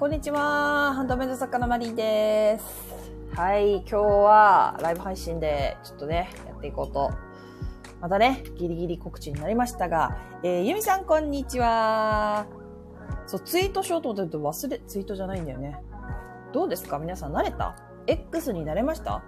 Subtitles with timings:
[0.00, 0.94] こんにちは。
[0.94, 2.64] ハンドメイド作家のマリーです。
[3.38, 7.10] はい、今日はライブ配信でちょっとね、やっていこうと。
[8.00, 12.46] またね、ギリギリ告知になりましたが、えー、ゆみさんこんにちは。
[13.26, 15.78] そう、ツイートしようと思ってると忘れ、ツイートじゃないんだよね。
[16.54, 16.98] どうですか？
[16.98, 17.76] 皆さん慣れた
[18.06, 19.22] ?X に慣れました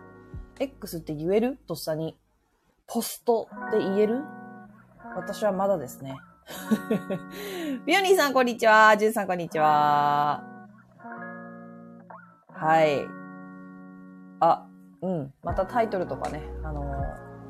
[0.59, 1.59] ?X って言える？
[1.69, 2.17] とっさに。
[2.87, 4.23] ポストって言える？
[5.17, 6.17] 私はまだですね。
[7.85, 8.97] ビオニーさん、こんにちは。
[8.97, 10.52] ジュンさん、こんにちは。
[12.63, 13.05] はい。
[14.39, 14.69] あ、
[15.03, 15.35] うん。
[15.43, 16.85] またタイトルとかね、あの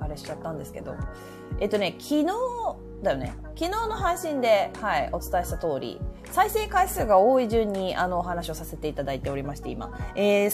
[0.01, 0.95] ー、あれしちゃったんですけど。
[1.61, 2.27] えっとね、昨日
[3.02, 3.35] だよね。
[3.55, 9.93] 昨日の配信で、はい、お伝えした通り、再生回数が多い順に、あの、お話をさせていただいておりまして、今。
[10.16, 10.51] えー、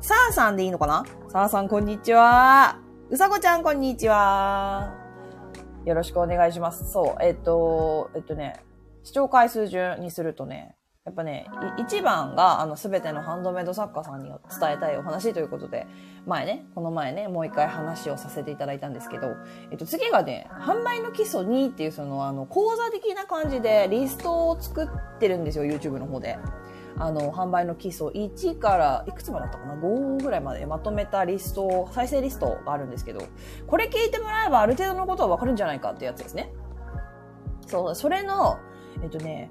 [0.00, 1.04] さあさんでいいのかな？
[1.28, 2.78] さあさん、こんにちは。
[3.10, 4.94] うさこちゃん、こんにちは。
[5.84, 6.90] よろしくお願いします。
[6.90, 8.64] そう、えっと、えっとね、
[9.04, 11.46] 視聴回数順にするとね、やっぱね、
[11.78, 14.38] 一番が、あの、すべてのハンドメイド作家さんに伝
[14.74, 15.88] えたいお話ということで、
[16.26, 19.34] 前ね、この前ね、もう一回話をさせていただいたんですけど、
[19.72, 26.38] えっと、次がね、販売の基礎2っていう、その、あの、講座的な感じでリストを作ってるんですよ、YouTube の方で。
[26.96, 33.26] あの、販売の基礎1からいくつまでだったかな ?5 ぐらいまでまとめたリスト、再生リストがあるんですけど、
[33.66, 36.52] これ聞いてもらえばある程度のことはわかるんじゃないかってやつですね。
[37.66, 38.58] そう、それの、
[39.02, 39.50] えっとね、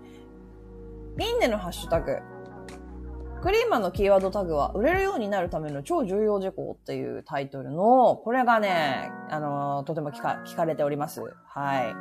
[1.16, 2.18] ミンネのハッシュタグ、
[3.42, 11.22] クリーマのキーワードタグは売れるようになるための超重要事項っていうタイトルの、これがね、あの、とても聞か聞かれております。
[11.48, 11.96] はい。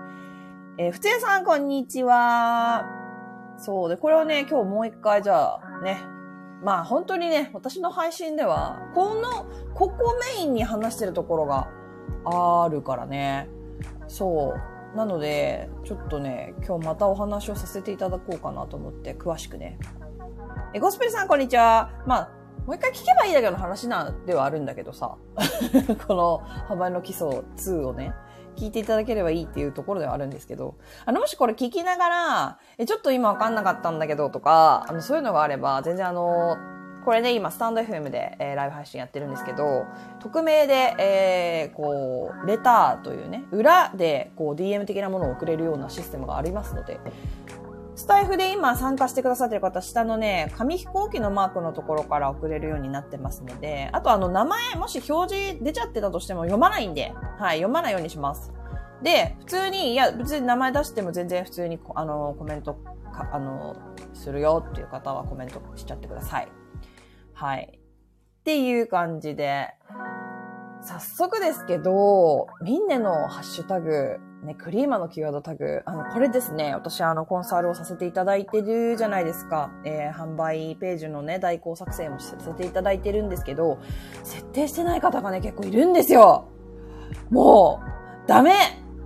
[0.78, 2.84] えー、ふつやさん、こんにちは。
[3.56, 6.02] そうで、これをね、今日もう一回じゃあね、
[6.62, 11.68] まあ本当にね、私の配信では、この、ここメインに話してるところが
[12.26, 13.48] あるからね。
[14.08, 14.69] そう。
[14.94, 19.78] なので、ちょっとね、今日またお話をさせていただこうかなと思って、詳しくね。
[20.74, 21.90] え、ゴスペルさんこんにちは。
[22.06, 22.30] まあ、
[22.66, 25.16] もう一回聞けばいいだけの話なんではあるんだけどさ。
[26.06, 28.14] この、幅の基礎2をね。
[28.56, 30.74] 聞いていただければいいっていうところではあるんですけど、
[31.06, 36.56] あの、もしこれ聞きながら、え、ちょっと今わかんなかったんだけどとか、あの、そういうのがあれば、全然あの、
[37.04, 39.86] これね、今、スタンド FM で、えー、ライブ配信やってるんですけど、
[40.20, 47.00] 匿名で、えー、こう、レターというね、裏で、こう、DM 的なものを送れるようなシステムがありますので、
[48.00, 58.52] スタイフで今参加してくださってる方、下のね、紙飛行機のマークのところから送れるようになってますので、あとあの名前、もし表示出ちゃってたとしても読まないんで、はい、読まないようにします。
[59.02, 63.76] で、普通に、いや、別に名前出しても全然普通に、あの、コメントか、あの、
[64.14, 66.48] するよっていう方はコメントしちゃってください。
[67.40, 67.70] はい。
[67.72, 69.70] っていう感じで、
[70.82, 75.80] 早速ですけど、みんなのハッシュタグ、ね、クリーマのキーワードタグ。
[75.86, 79.70] あの、これですね、私あの、コンサルをさせていただいてるじゃないですか。
[79.86, 83.78] えー、販売ページのね、代行作成もさせていただいてるんですけど、
[84.22, 86.46] 設定してない方がね、結構いるんですよ。
[87.30, 87.80] も
[88.26, 88.52] う、ダメ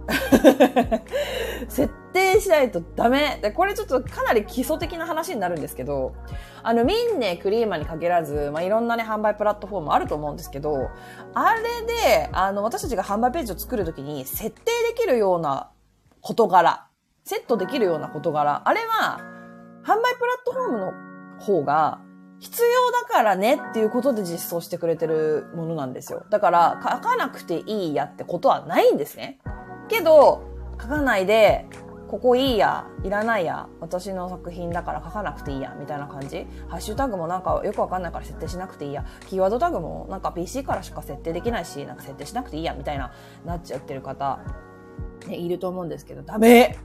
[1.68, 3.38] 設定しないとダメ。
[3.42, 6.14] で、これちょっとかなり基礎的な話になるんですけど、
[6.62, 10.88] あの、ミンネ、クリーマに限らず、まあ、いろんなね、販売プラットフォームあると思うんですけど、
[11.34, 15.70] あれで、あの、私たちが販売ページを作るときに設定できるような
[16.20, 16.86] 事柄、
[17.24, 19.18] セットできるような事柄、あれは、
[19.84, 20.92] 販売プラットフォームの
[21.40, 22.00] 方が、
[22.44, 26.26] 必要だからねっていうことで実装してくれてるものなんですよ。
[26.28, 29.38] だから、書かなくていいやってことはないんですね。
[29.88, 30.42] けど、
[30.78, 31.64] 書かないで、
[32.06, 36.46] ここいいや、いらないや、私の作品だから書かなくていいや、みたいな感じ。
[36.68, 39.06] ハッシュタグもなんかよくわかんないから設定しなくていいや。
[39.26, 43.10] キーワードタグもなんか PC からしか設定できないし、なんか設定しなくていいや、みたいな、
[43.46, 44.38] なっちゃってる方、
[45.26, 46.76] ね、いると思うんですけど、ダメ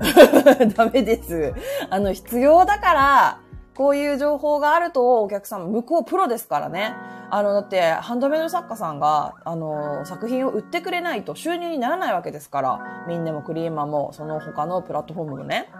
[0.74, 1.54] ダメです。
[1.88, 3.40] あの、必要だから、
[3.78, 6.96] こういう情報があるとお客さん、向こうプロですからね。
[7.30, 15.70] あの、だって、ハンドメイド作家さんが、あの、作品を売ってくれないと収入にならないわけですから、みんなもクリーマーも、その他のプラットフォームもね。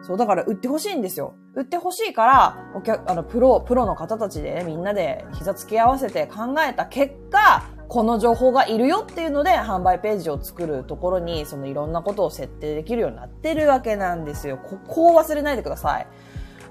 [0.00, 1.34] そう、だから売ってほしいんですよ。
[1.54, 14.56] 売ってほしいから、お客、あの、プロ、プロの方たちで、ね、みんなで膝つき合わせて考えた結果、この情報がいるよっていうので、販売ページを作るところに、そのいろんなことを設定できるようになってるわけなんですよ。
[14.56, 16.06] ここを忘れないでください。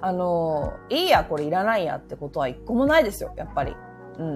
[0.05, 3.73] あの、いいや、これいらないやってことは一個もないですよ、やっぱり。
[4.19, 4.35] うん。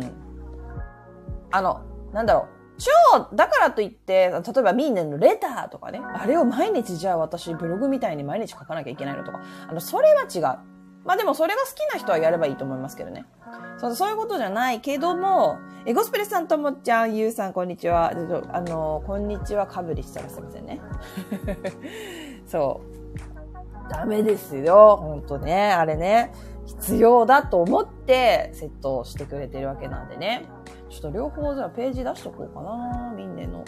[1.51, 1.81] あの、
[2.13, 2.47] なんだろ
[2.77, 2.79] う。
[2.79, 10.41] 超、だからといって、例えばミーネのレターとかね、あれを毎日じゃあ私ブログみたいに毎日書かなきゃいけないのとか、あの、それは違う。
[11.03, 13.25] まあでもそれが好きな人はやればいいと思いますけどね。
[13.77, 18.13] そうそういうことじゃないけども、え、ゴスペルさんともちゃん、ゆうさん、こんにちは。
[18.53, 20.79] あの、こんにちは、かぶりしたらすいませんね。
[22.47, 22.96] そう。
[23.89, 24.97] ダメですよ。
[24.97, 25.71] ほんとね。
[25.71, 26.31] あれね。
[26.65, 30.45] 必要だと思ってセットしてくれてるわけなんでね。
[30.89, 33.13] ちょっと両方じゃあページ出しとこうかな。
[33.15, 33.63] ミンネの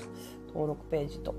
[0.48, 1.34] 登録ページと。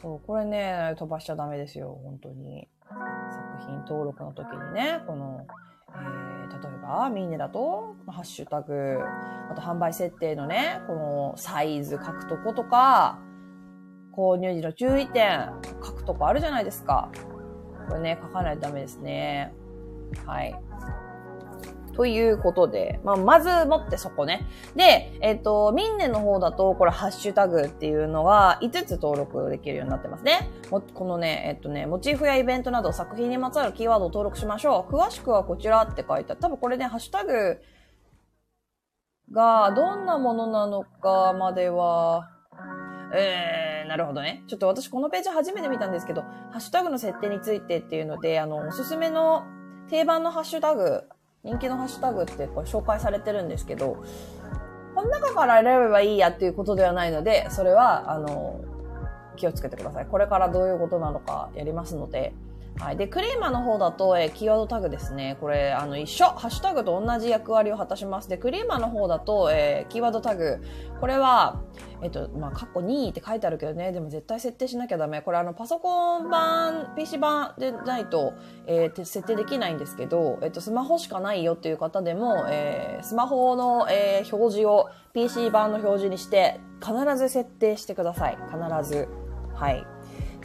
[0.00, 1.98] そう、これね、飛ばしちゃダメですよ。
[2.04, 2.68] 本当に。
[2.88, 5.44] 作品登録の時にね、この、
[5.92, 9.00] えー、例えば、ミンネだと、ハッシュタグ、
[9.50, 13.18] あと販売設定のね、このサイズ書くとことか、
[14.18, 17.12] 購入時の注意点書くとこあるじゃないですか。
[17.88, 19.54] これね、書かないとダメですね。
[20.26, 20.58] はい。
[21.94, 24.46] ということで、まあ、まずもってそこね。
[24.74, 30.48] で、えっ、ー、と、ミンネの方だと、これハッシュタグっていうのが5つ登録できるようになってますね。
[30.70, 34.92] もこのね、えっ、ー、とね、モチーフやイベントなど作品にまつわるキーワードを登録しましょう。
[34.92, 36.40] 詳しくはこちらって書いてある。
[36.40, 37.60] 多分これね、ハッシュタグ
[39.32, 42.28] がどんなものなのかまでは、
[43.14, 44.44] えー、なるほどね。
[44.46, 49.44] ちょっと私このページ初めて見たんですけど、ハッシュタグの設定についてっていうので、あの、おすすめの
[49.88, 51.04] 定番のハッシュタグ
[51.42, 54.04] 人気のハッシュタグってこれ紹介されてるんですけど、
[54.94, 58.60] この中から選べばいいやっていうことではないので、それは、あの、
[59.36, 60.06] 気をつけてください。
[60.06, 62.34] これからどういうことなのかやりますので、
[62.80, 62.96] はい。
[62.96, 65.36] で、クリーマーの方だと、え、キーワードタグですね。
[65.40, 66.26] これ、あの、一緒。
[66.26, 68.28] ハッシュタグと同じ役割を果たします。
[68.28, 70.62] で、クリーマーの方だと、えー、キーワードタグ。
[71.00, 71.60] これは、
[72.02, 75.22] えっと、まあ、カッコ2って書いてあるけどね、でも絶対設定しなきゃダメ。
[75.22, 78.34] これあの、パソコン版、PC 版でないと、
[78.66, 88.38] えー、設定できないんですけど、えっと、スマホしかないよっていう方でも、えー、スマホの、えー、表示を PC 版の表示にして、必ず設定してください。
[88.52, 89.08] 必ず。
[89.54, 89.84] はい。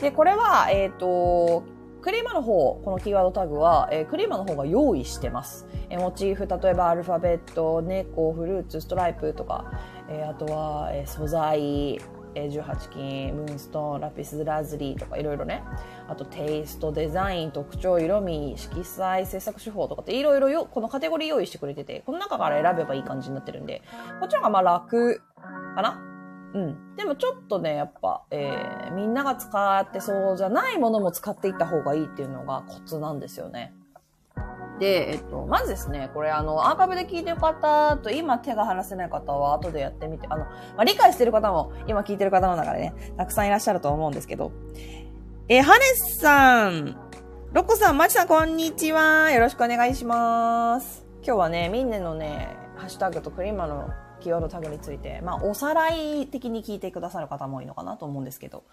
[0.01, 1.63] で、これは、えっ、ー、と、
[2.03, 5.65] クリーマの方、このキーワードタグは、えー、クリーマの方が用意してます。
[5.89, 9.71] えー、モチーフ、例えばアルファベット、猫、フルーツ、ストライプとか、
[10.09, 12.01] えー、あとは、えー、素材、
[12.35, 15.63] えー、18金、ムーンストーン、ラピスラズリーとかいろいろね。
[16.09, 23.81] あとテイスト、デザイン、特徴、色味、色彩、制作手法とかっていろいろよ、このカテゴリー用意してくれてて、この中から選べばいい感じになってるんで、
[24.19, 25.21] こっちの方がまあ楽
[25.73, 26.12] かな
[26.53, 26.95] うん。
[26.95, 33.73] でもちょっとね、やっぱ、えー、みんなが使ってそうじゃないものも使っていった方がいいっていうのがコツなんですよね。
[34.79, 44.51] で、えっと、まずですね、これあの、アーカイブで聞いてる方と今手が離せない方は後でやってみて、あの、まあ、理解してる方も今聞いてる方の中でね、たくさんいらっしゃると思うんですけど、
[45.47, 46.97] えー、ハネスさん、
[47.51, 49.29] ロコさん、マチさん、こんにちは。
[49.31, 51.06] よろしくお願いします。
[51.17, 53.89] 今日はね、ミンネのね、ハッシュタグとクリーマの
[54.23, 58.63] キーワードタグについて、まあ、おさらい的に聞いてくださる方も多いのかなと思うんですけど、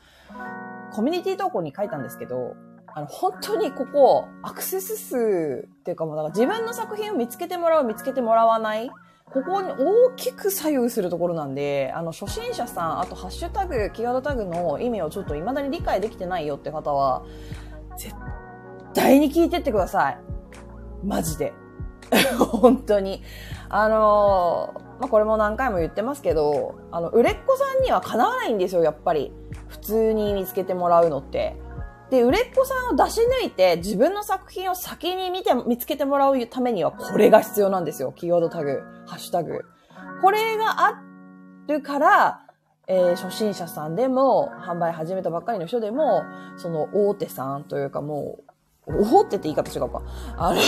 [0.93, 2.55] コミュニティ投稿に書いたんですけど、
[2.87, 8.91] あの、本当にここ、アクセス数っていうかもう、だから自分の作品を見つけてもらう、見つけてもらわない、
[9.25, 17.25] ここに大きく左右するところなんで、あの、初心者さん、あとハッシュタグ、キーワードタグの意味をちょっと未だに理解できてないよって方は、
[17.97, 18.14] 絶
[18.94, 20.19] 対に聞いてってください。
[21.05, 21.52] マジで。
[22.38, 23.23] 本当に。
[23.69, 29.32] あのーまあ、これも何回も言ってますけど、あの、売れっ子さんにはかなわないんですよ、やっぱり。
[29.69, 31.56] 普通に見つけてもらうのって。
[32.11, 38.12] で、売れっ子さんを出し抜いて自分の作品を先に見て、見つけてもらうためにはこれが必要なんですよ。
[38.12, 39.61] キーワードタグ、ハッシュタグ。
[40.21, 41.02] これがあ
[41.66, 42.47] るから、
[42.88, 46.25] えー、初心者さんでも、販売始めたばっかりの人でも、
[46.57, 48.50] その大手さんというかもう、
[48.99, 50.02] おほってって言い方違うか。
[50.37, 50.61] あの、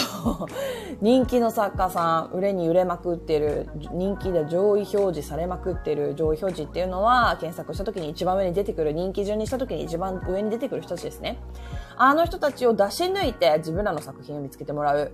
[1.01, 11.39] 人気の作家さん、売れに売れまくってる、人気で上位表示されまくってる上位表示っていうのは、検索した時に一番上に出てくる、人気順にした時に一番上に出てくる人たちですね。
[11.97, 15.13] あの人たちを出し抜いて自分らの作品を見つけてもらう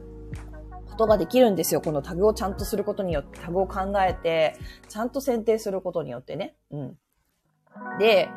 [0.90, 1.80] ことができるんですよ。
[1.80, 4.56] このタグをちゃんとすることによって、タグを考えて、
[4.88, 6.56] ちゃんと選定することによってね。
[6.70, 6.98] うん。
[7.98, 8.28] で、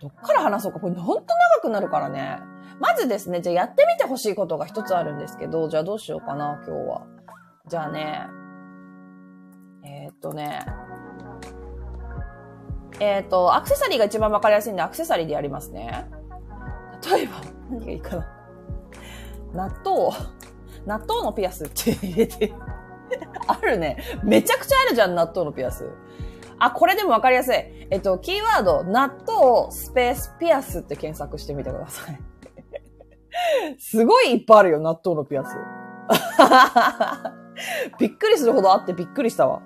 [0.00, 0.80] どっから話そうか。
[0.80, 2.51] これほんと長くなるからね。
[2.82, 7.06] まずですね、じゃあやってみてほしいことが一つあるんですけど、じゃあどうしようかな、今日は。
[7.68, 8.26] じゃあね、
[9.84, 10.66] えー、っとね、
[12.98, 16.10] えー、っと、アクセサリーが一番わかりやすいんで、アクセサリーでやりますね。
[17.08, 17.34] 例えば、
[17.70, 18.26] 何がいいかな。
[19.54, 20.10] 納豆、
[20.84, 22.52] 納豆のピアスって入れて
[23.46, 23.96] あるね。
[24.24, 25.88] めちゃくちゃあるじゃん、納豆のピアス。
[26.58, 27.54] あ、これでもわかりやすい。
[27.90, 32.31] えっと、キーワード、納豆スペースピアスって検索してみてください。
[33.78, 35.56] すごいいっぱいあるよ、納豆のピアス。
[37.98, 39.62] びっくりするほどあってびっくりしたわ。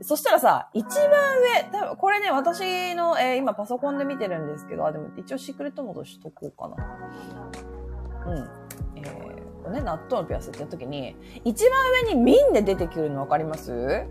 [0.00, 1.00] そしたらさ、一番
[1.72, 6.76] 上、多分これね、私の、えー、今パソコンで見てるんですけど、あ、でも一応シークレットモードしとこうかな。
[8.26, 8.50] うん。
[8.96, 11.72] えー、これね、納豆のピアスってやった時に、一番
[12.06, 14.06] 上にミンで出てくるのわかります？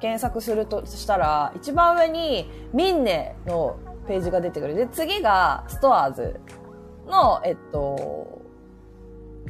[0.00, 4.74] 検索するとしたら、一番上にミンネのページが出てくる。
[4.74, 6.40] で、次が、ストアーズ
[7.12, 8.42] の、えっと、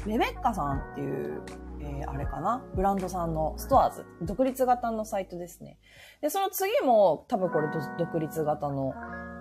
[0.06, 1.42] レベッカさんっていう、
[1.80, 2.62] えー、あれかな？
[2.74, 4.04] ブランドさんのストアーズ。
[4.22, 5.78] 独立型のサイトですね。
[6.20, 8.94] で、その次も多分これ独立型の、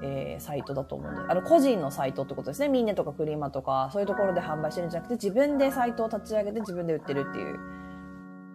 [0.03, 2.69] えー、サイトだと思うんで、あの、個人のサイトってことですね。
[2.69, 7.59] ミンネとかクリーマとか、そういうところで販売してるんじゃなくて、自分でサイトを立ち上げて自分で売ってるっていう。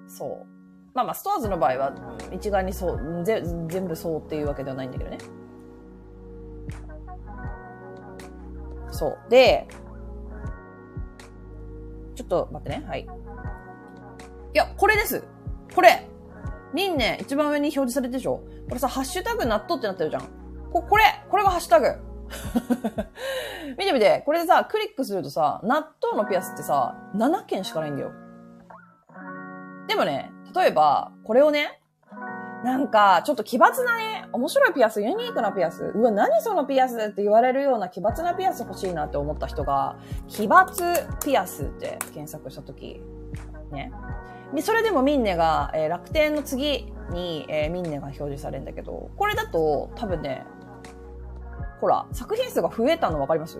[0.08, 0.46] そう。
[0.94, 1.92] まあまあ、ストアーズの場合は、
[2.32, 5.18] 一概にそう、全部そうっていうわけではないんだけどね。
[8.96, 9.30] そう。
[9.30, 9.68] で、
[12.14, 12.84] ちょっと待ってね。
[12.86, 13.02] はい。
[13.02, 13.06] い
[14.54, 15.22] や、これです。
[15.74, 16.08] これ。
[16.72, 20.22] ミンネ、一番上に表示されてるでしょこれさ、ハッシュタグ納豆ってなってるじゃん。
[20.72, 21.86] こ、これこれがハッシュタグ
[23.78, 24.22] 見てみて。
[24.26, 28.12] これでさ、クリックするとさ、納豆のピアスってさ、7件しかないんだよ。
[29.86, 31.80] でもね、例えば、これをね、
[32.64, 35.92] なんか、ちょっと奇抜なね、面白いピアス、ユニークなピアス。
[35.94, 39.96] うわ、何そのピアスって言われるような奇抜なピアス欲しいなって思った人が、
[40.26, 43.00] 奇抜ピアスって検索したとき、
[43.70, 43.92] ね。
[44.62, 50.44] それでもミンネが、えー、楽天の次に、えー、ミンネが表示されるんだけど、これだと多分ね、
[51.80, 53.58] ほら、作品数が増えたの分かります？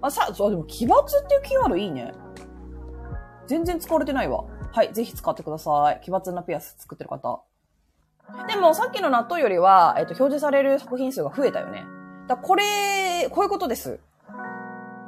[0.00, 2.12] あ、さ、そう、でも奇抜っていうキーワードいいね。
[3.46, 4.44] 全然使われてないわ。
[4.72, 6.00] はい、ぜひ使ってください。
[6.02, 7.42] 奇抜なピアス作ってる方。
[8.46, 11.84] でも、さっきの納豆よりは、えっと、表示される作品数が増えたよね。
[12.26, 14.00] だこれ、こういうことです。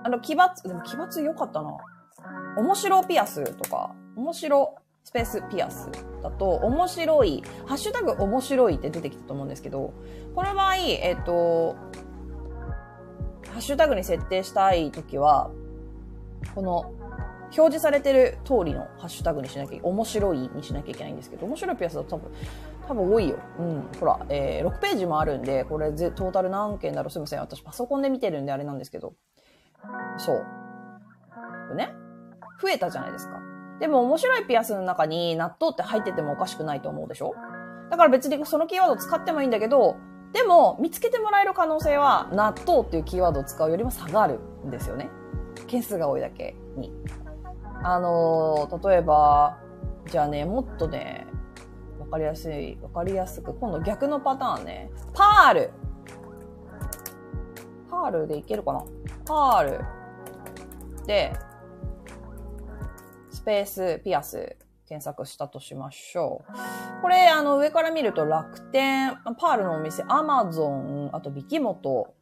[0.02, 1.76] あの、奇抜、でも奇抜良かったな。
[2.56, 4.74] 面白ピアスとか、面白
[5.04, 5.90] スペースピアス
[6.22, 9.92] だと、面白い、ハッシュタグ面白いって出てきたと思うんですけど、
[10.34, 11.76] この場合、えっと、
[13.52, 15.50] ハッシュタグに設定したいときは、
[16.54, 16.92] この
[17.56, 22.30] 表示されてる通りのハッシュタグにしなきゃ、面白いにしなきゃいけないんですけど、面白いピアスだと多分、
[22.86, 23.36] 多分多いよ。
[23.58, 23.88] うん。
[23.98, 27.10] ほら、えー、6ページもあるんで、これぜ、トータル何件だろう？
[27.10, 27.40] すいません。
[27.40, 29.14] 私パソコンで見てるんであれなんですけど。
[30.18, 30.42] そ
[31.72, 31.74] う。
[31.74, 31.92] ね？
[32.62, 33.40] 増えたじゃないですか。
[33.80, 37.34] でも面白いピアスの中に納豆って入っててもおかしくないと思うでしょ？
[37.90, 39.96] だから別にそのキーワード使ってもいいんだけど、
[40.32, 45.10] でも見つけてもらえる可能性は納豆っていうキーワードを使うよりも下がるんですよね。
[45.66, 46.92] 件数が多いだけに。
[47.82, 49.58] あの、例えば、
[50.06, 51.26] じゃあね、もっとね、
[51.98, 54.90] わかりやすい、わかりやすく、今度逆のパターンね。
[55.14, 55.70] パール。
[57.90, 58.84] パールでいけるかな？
[59.26, 59.84] パール。
[61.06, 61.32] で、
[63.30, 64.56] スペースピアス
[64.86, 67.02] 検索したとしましょう。
[67.02, 72.14] これ、あの、上から見ると楽天、パールのお店、アマゾン、あとミキモト、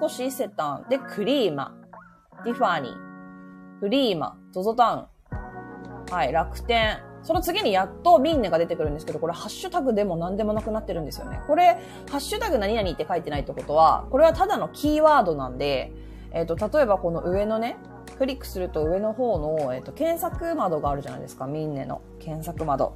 [0.00, 1.76] 三越伊勢丹、で、クリーマ、
[2.44, 5.34] ティファニー、フリーマ、ゾゾタウ
[6.08, 7.02] ン、はい、楽天。
[7.22, 11.40] その次にやっとミンネが出てくるんですけど、これハッシュタグでも何でもなくなってるんですよね。
[11.46, 11.76] これ、
[12.08, 15.92] ハッシュタグ何々って書いてないってことは、これはただのキーワードなんで、
[16.30, 17.76] えっ、ー、と、例えばこの上のね、
[18.16, 21.46] クリックすると上の方の、えっ、ー、と、検索窓があるじゃないですか。
[21.46, 22.94] ミンネの検索窓。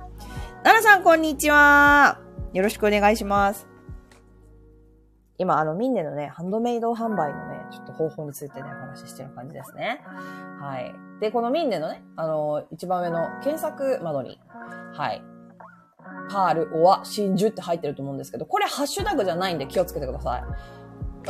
[0.62, 2.20] 奈々さん、こんにちは。
[2.54, 3.69] よろしくお願いします。
[5.40, 10.02] 今、あの、ミンネのね、ハンドメイド販売のね、ちょっと方法についてね、お話ししてる感じですね。
[10.60, 10.94] はい。
[11.18, 14.38] で、このミンネのね、あの、一番上の検索窓に、
[14.92, 15.22] はい。
[16.30, 20.42] パール、オア、真珠って入ってると思うんですけど、これハッシュタグじゃないんで気をつけてください。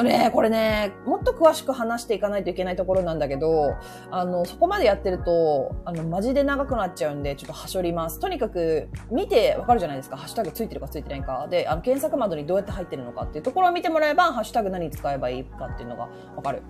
[0.02, 3.74] ね、これね、もっと詳しく話していかないといけないところなんだけど、
[4.10, 8.20] あの、そこまでやってると、あの、マジで長くなっちゃうんで、ちょっとはしょります。
[8.20, 10.16] とにかく、見てわかるじゃないですか。
[10.16, 11.48] ハッシュタグついてるかついてないか。
[11.50, 16.62] で、あの、検索窓にどうやって入ってるのかっていうところを見てもらえば、ハッシュタグ何使えばいいかっていうのがわかる。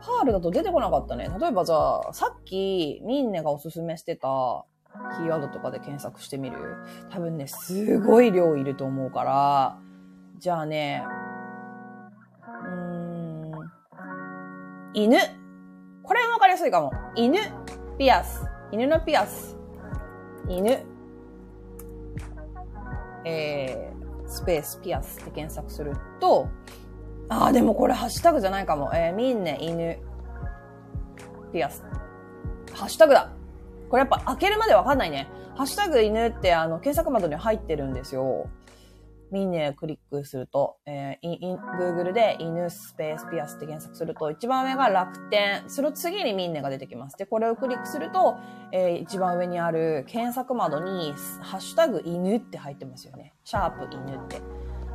[0.00, 1.28] パールだと出てこなかったね。
[1.38, 4.64] 例えばじゃあ、さっき、ミンネがおすすめしてた、
[5.16, 6.56] キーワードとかで検索してみる？
[7.10, 9.78] 多分ね、すごい量いると思うから、
[10.38, 11.04] じゃあね、
[14.94, 15.18] 犬。
[16.02, 16.92] これもわかりやすいかも。
[17.14, 17.38] 犬、
[17.98, 18.44] ピアス。
[18.72, 19.56] 犬のピアス。
[20.48, 20.84] 犬。
[23.24, 26.48] えー、スペース、ピアスって検索すると、
[27.28, 28.90] ああ、でもこれハッシュタグじゃないかも。
[28.94, 29.98] えー、みんね、犬、
[31.52, 31.84] ピアス。
[32.72, 33.32] ハッシュタグだ。
[33.90, 35.28] これやっぱ開けるまでわかんないね。
[35.56, 38.48] ハッシュタグ犬ってあの検索窓に入ってるんですよ。
[39.30, 41.38] ミネクリックすると、えー、
[41.78, 47.16] Google で犬スペースピアスって検索すると、一番上が楽天、その次にミンネが出てきます。
[47.16, 48.36] で、これをクリックすると、
[48.72, 53.34] えー、一番上にある検索窓に、ハッシュタグ犬って入ってますよね。
[53.44, 54.40] シャープ犬って。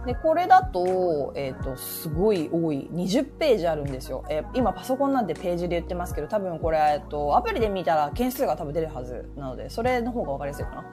[0.05, 2.89] で、これだと、えっ、ー、と、すごい多い。
[2.91, 4.25] 20ページあるんですよ。
[4.29, 10.85] えー、今パソコンなんてページで言ってますけど、多分これ、えっと、アプリで見たら件数が多分出るはずなので、それの方がわかりやすいかな。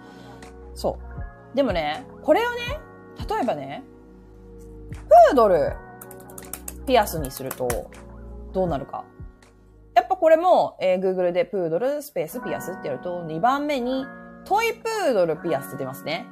[0.75, 0.99] そ
[1.53, 1.57] う。
[1.57, 2.79] でもね、これをね、
[3.19, 3.85] 例えばね、
[4.91, 5.73] プードル。
[6.87, 7.69] ピアスにすると、
[8.53, 9.05] どうなるか。
[9.95, 14.07] やっぱこれも、えー、Google でプードルスペースピアスってやると、2番目に
[14.45, 16.27] トイプードルピアスって出ますね。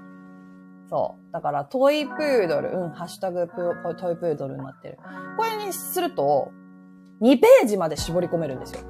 [0.89, 1.33] そう。
[1.33, 4.99] だから、トイプードル、うん、ハッシュタグトイプードルになってる。
[5.37, 6.51] これにすると、
[7.21, 8.81] 2ページまで絞り込めるんですよ。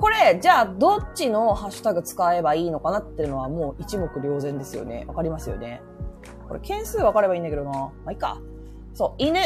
[0.00, 5.04] これ、じゃあ、どっちのハッシュタグ使えばいいのかなっていうのはもう一目瞭然ですよね。
[5.08, 5.82] わかりますよね。
[6.48, 7.70] これ、件数分かればいいんだけどな。
[7.70, 8.38] まあ、いいか。
[8.94, 9.38] そう、犬。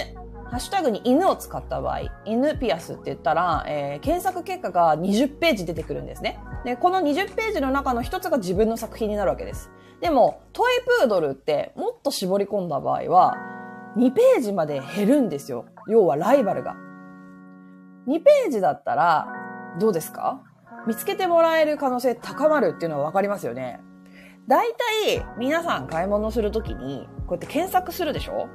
[0.47, 6.39] ハッシュタグに犬を使った場合、犬ピアスって言ったら、えー、検索結果が20ページ出てくるんですね。
[6.65, 9.71] で、この20ページの中の一つが自分の作品になるわけです。
[10.03, 13.37] でも、トイプードルってもっと絞り込んだ場合は、
[13.97, 15.65] 2ページまで減るんですよ。
[15.89, 16.77] 要はライバルが。
[18.07, 19.29] 2ページだったら、
[19.81, 20.43] どうですか？
[20.87, 23.81] 見つけてもらえる可能性高まるっていうのはわかりますよね。
[24.49, 24.73] 大
[25.07, 28.49] 体、皆さん買い物するときに、こうやって検索するでしょ？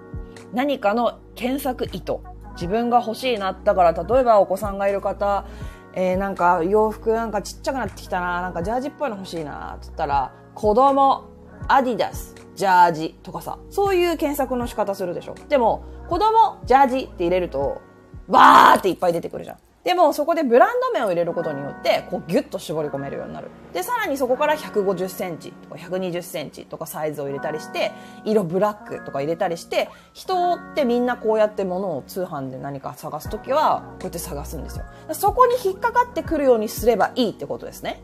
[0.53, 2.17] 何かの検索意図。
[2.53, 3.53] 自分が欲しいな。
[3.53, 5.45] だから、例えばお子さんがいる方、
[5.93, 8.41] えー、なんか洋服なんかちっちゃくなってきたな。
[8.41, 9.79] なんかジャージっぽいの欲しいな。
[9.81, 11.25] っったら、子供、
[11.67, 15.35] アディダス、ジャージとかさ、そういう検索の仕方するでしょ？
[15.47, 17.81] でも、子供、ジャージって入れると、
[18.27, 19.57] バーっていっぱい出てくるじゃん。
[19.87, 23.47] でもそこでブランド名を入れることによってこうギュッと絞り込めるようになる。
[23.71, 27.93] でさらにそこから150センチとか120センチとかサイズを入れたりして
[28.25, 34.83] 色ブラックとか入れたりして人ってみんなこうやって物を通販で何か探す時はこうやって探すんですよ。
[35.13, 38.01] そこに引っかかってくるようにすればいいってことですね。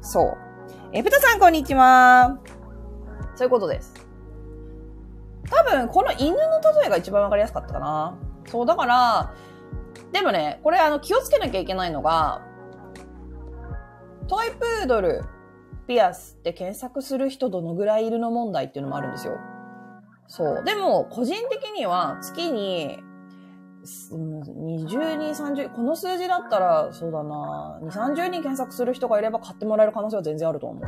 [0.00, 0.36] そう。
[0.92, 2.40] えぶたさんこんにちは。
[3.36, 3.94] そういうことです。
[5.48, 6.38] 多分この犬の
[6.80, 8.18] 例えが一番わかりやすかったかな。
[8.46, 9.32] そうだから
[10.12, 12.42] でもね、これあの気をつけなきゃいけないのが、
[14.28, 15.22] トイプードル、
[15.86, 19.34] ピアスって検索する人どのぐらいいるの問題っていうのもあるんですよ。
[20.26, 20.64] そう。
[20.64, 22.98] でも、個人的には月に、
[23.84, 30.84] 20人、30、この数字だったら、そうだな、2、30人検索する人がいれば買ってもらえる可能性は全然あると思う。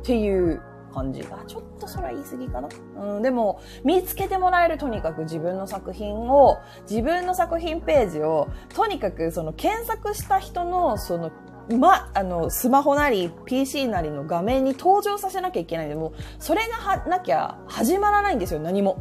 [0.00, 0.60] っていう
[0.94, 1.22] 感じ。
[1.30, 2.68] あ、ちょっとそれは言い過ぎかな。
[3.16, 11.32] うん、でも、見つけてもらえるとにかく自分の作品を、自分の作品ページを、とにかくその検索した人の、その、
[11.68, 18.98] ま、あの、スマホなり PC なりの画面に登場させなきゃいけないで、もそれがはなきゃ始まらないんですよ、何も。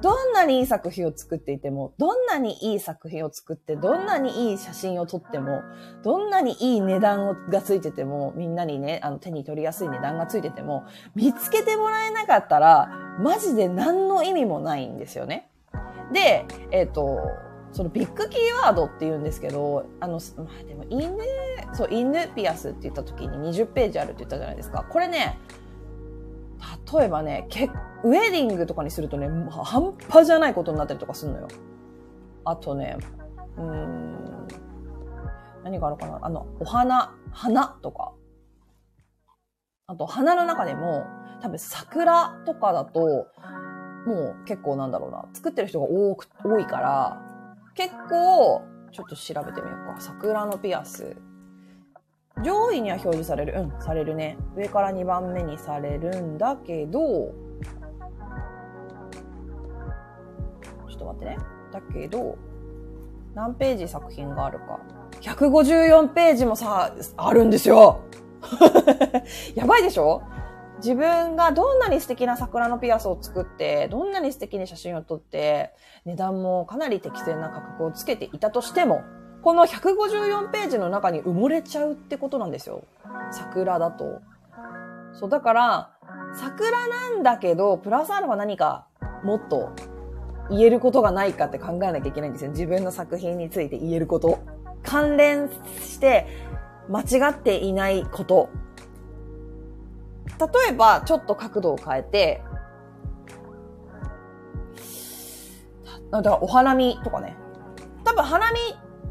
[0.00, 5.62] どんなにいい作品を作っていても、どんなにいい作品を作って、どんなにいい写真を撮っても、
[6.04, 10.84] どんなにいい値段がついてても、みんなにね、あの手に取りやすい値段がついてても、
[11.14, 15.50] 見つけてもらえなかったら、マジで何の意味もないんですよね。
[16.12, 17.18] で、えっ、ー、と、
[17.72, 21.18] そのビッグキーワードって言うんですけど、あの、まあ、でも犬、
[21.72, 24.86] そう、犬ピアスって言った時に20ページあるって言ったじゃないですか。
[24.88, 25.38] これね、
[26.92, 27.72] 例えばね、結
[28.04, 31.48] ウェディングとかにするとね、半端じゃないことになったりとかするのよ。
[32.44, 32.96] あとね、
[33.56, 34.46] うん、
[35.64, 38.12] 何があるかなあの、お花、花とか。
[39.86, 41.06] あと、花の中でも、
[41.40, 43.26] 多分桜とかだと、
[44.06, 47.20] もう結構なんだろうな、作ってる人が多く、多いから、
[47.74, 50.00] 結構、ちょっと調べてみようか。
[50.00, 51.16] 桜のピアス。
[52.44, 53.54] 上位には表示される。
[53.56, 54.36] うん、されるね。
[54.56, 57.00] 上から2番目にされるんだけど、
[60.88, 61.38] ちょっと待ってね。
[61.72, 62.36] だけど、
[63.34, 64.80] 何ページ作品があるか。
[65.20, 68.00] 154ページもさ、あるんですよ
[69.56, 70.22] やばいでしょ？
[70.78, 75.72] 自分がどんなに素敵な桜のピアスを作って、どんなに素敵に写真を撮って、
[76.04, 79.02] 値段もかなり適正な価格をつけていたとしても、
[79.42, 82.82] この154ページの中に埋もれちゃうってことなんですよ。
[83.30, 84.20] 桜だと。
[85.12, 85.90] そう、だから、
[86.34, 88.86] 桜なんだけど、プラスアルファ何か
[89.22, 89.72] もっと
[90.50, 92.50] 言えることがないかって考えなきゃいけないんですよ。
[92.50, 94.38] 自分の作品について言えること。
[94.82, 96.26] 関連して
[96.88, 98.48] 間違っていないこと。
[100.38, 102.42] 例えば、ちょっと角度を変えて、
[106.10, 107.36] だからお花見とかね。
[108.04, 108.58] 多分花見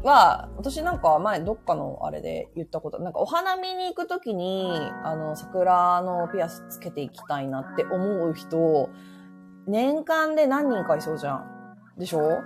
[0.02, 8.90] は、私なんか前どっかのあれで言ったこと、なんかお花見に行くときに、あの、桜のピアスつけていきたいなって思う人、
[9.66, 11.74] 年間で何人かいそうじゃん。
[11.98, 12.40] でしょ？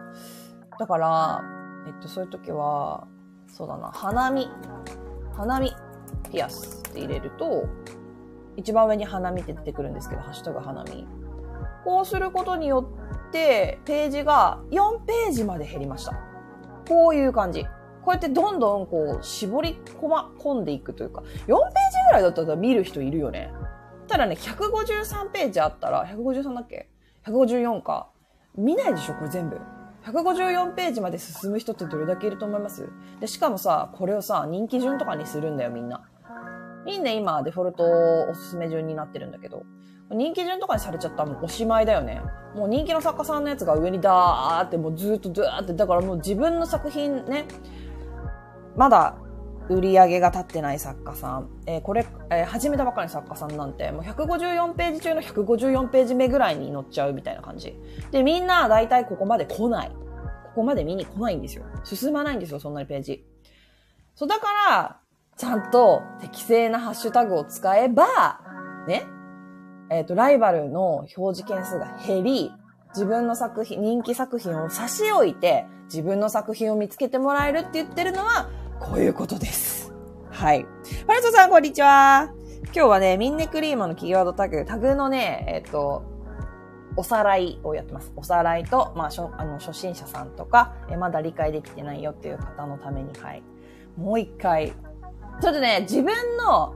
[0.79, 1.43] だから、
[1.87, 3.07] えっと、そういう時は、
[3.47, 4.49] そうだな、花見。
[5.37, 5.73] 花見、
[6.31, 7.67] ピアスって入れると、
[8.57, 11.07] 一番上に花見って出てくるんですけど、ハッシュタグ花見。
[11.85, 12.89] こうすることによ
[13.29, 16.32] って、ページが4ページまで減りました。
[16.89, 17.65] こういう感じ。
[17.65, 21.55] こうやってどんどんこう絞り込ま、込んでいくというか、4ページ
[22.09, 23.53] ぐらいだったら見る人いるよね。
[24.09, 26.89] ただね、153ページあったら、153だっけ
[27.27, 28.09] ？154か。
[28.57, 29.61] 見ないでしょこれ全部。
[30.05, 32.89] 154ページまで進む人ってどれだけいると思います？
[33.21, 36.03] で、しかもさ、これをさ、人気順とかにするんだよ、みんな。
[36.85, 37.85] みんな今、デフォルト
[38.29, 39.63] おすすめ順になってるんだけど、
[40.13, 42.23] 人気順とかにされちゃったらもうおしまいだよね。
[42.55, 47.47] もう人気の作家さんのやつが上にダーってもうずっとダーって、だからもう自分の作品ね、
[48.77, 49.17] まだ
[49.69, 57.75] 売り上げが立ってない作家さん、えー、これ、えー、始めたばっかりの作家さんなんて、もう154ページ中の154ページ目ぐらいに載っちゃうみたいな感じ。
[58.11, 59.89] で、みんな大体ここまで来ない。
[59.89, 61.65] ここまで見に来ないんですよ。
[61.85, 63.25] 進まないんですよ、そんなにページ。
[64.15, 64.99] そう、だから、
[65.37, 68.07] ちゃんと適正なハッシュタグを使えば、
[68.87, 69.07] ね、
[69.93, 72.51] えっ、ー、と、ライバルの表示件数が減り、
[72.95, 78.49] 自分の作品、人気作品を差し置いて、自分の作品を見つけてもらえるって言ってるのは、
[78.81, 79.93] こういうことです。
[80.31, 80.67] はい。
[81.07, 82.33] パレトさん、こんにちは。
[82.65, 86.05] 今日はね、ミンネクリーマのキーワードタグ、タグのね、えっ、ー、と、
[86.97, 88.13] おさらいをやってます。
[88.17, 93.43] おさらいと、まあ、しょあの初心者さんとか、えまだ理解できてないよっていう方のために、はい。
[93.99, 94.73] もう一回。
[95.41, 96.75] ちょっとね、自分の、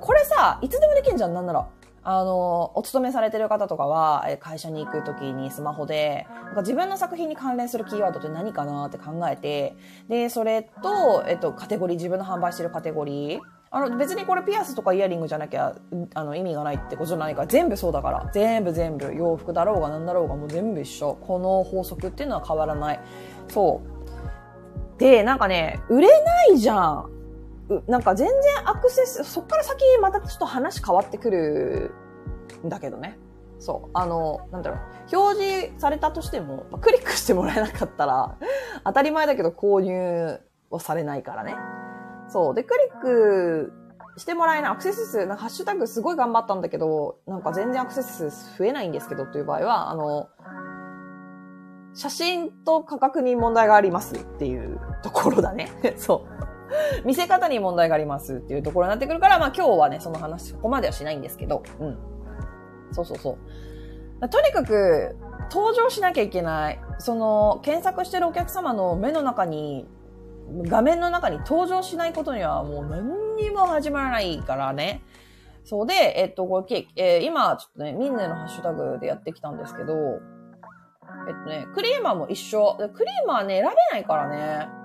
[0.00, 1.66] これさ、いつでもできんじゃん、なんなら。
[2.02, 9.74] あの、お勤めされてる方とかは、会社に行くときにスマホで、なんか自分の作品に関連するキーワードって何かなって考えて、
[10.08, 13.40] で、それと、えっと、カテゴリー、自分の販売してるカテゴリー、
[13.72, 15.76] あの、別にこれピアスとかイヤリングじゃなきゃ、
[16.14, 18.28] あの、意味がないってことじゃないから、全部そうだから。
[18.32, 19.14] 全部全部。
[19.14, 21.16] 洋服だろうが何だろうがもう全部一緒。
[21.20, 23.00] この法則っていうのは変わらない。
[23.48, 23.80] そ
[24.96, 25.00] う。
[25.00, 27.19] で、なんかね、売れないじゃん。
[27.86, 28.36] なんか全然
[28.68, 31.92] アクセス、そっから先またちょっと話変わってくる
[32.64, 33.18] んだけどね。
[33.58, 33.90] そう。
[33.92, 35.16] あの、なんだろう。
[35.16, 38.36] 表示されたとしても、クリックしてもらえなかったら、
[38.84, 41.54] 当たり前だけど購入はされないからね。
[42.28, 42.54] そう。
[42.54, 43.72] で、クリック
[44.16, 50.28] してもらえないアクセス数、なんかハッシュタグすごい頑張ったんだけど、なんか全然アクセス数増えないんですけどという場合は、あの、
[51.94, 55.70] 写真と価格に問題がありますっていうところだね。
[55.98, 56.49] そう。
[57.04, 61.98] 見せ方に問題がありますっていうところになってくるから、まあ今日はね、その話、そこまではしないんですけど、うん。
[62.92, 63.38] そうそうそ
[64.20, 64.28] う。
[64.28, 65.16] とにかく、
[65.50, 66.80] 登場しなきゃいけない。
[66.98, 69.88] その、検索してるお客様の目の中に、
[70.66, 75.02] 画面の中に登場しないことにはもう何にも始まらないからね。
[75.64, 79.94] そうで、えっと、これ、えー、今、ちょっとね、ミンネのハッシュタグでやってきたんですけど、
[81.28, 82.76] えっとね、クリーマーも一緒。
[82.94, 84.79] クリーマーね、選べないからね。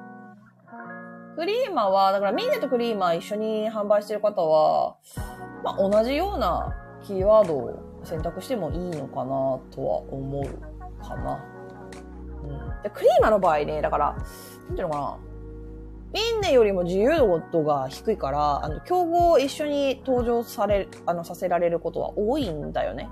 [1.36, 4.96] クリーマーは、だからミンネとクリーマー一緒に販売してる方は、
[5.64, 11.44] まあ、同じようなキーワードを選択してもいいのかなとは思うかな。
[12.44, 12.84] うん。
[12.84, 14.16] で、クリーマーの場合ね、だから、
[14.68, 15.18] なんていうのかな。
[16.14, 17.10] ミンネよりも自由
[17.52, 23.10] 度が低いから、あの、競合を一緒に登場され、あの、させられることは多いんだよね。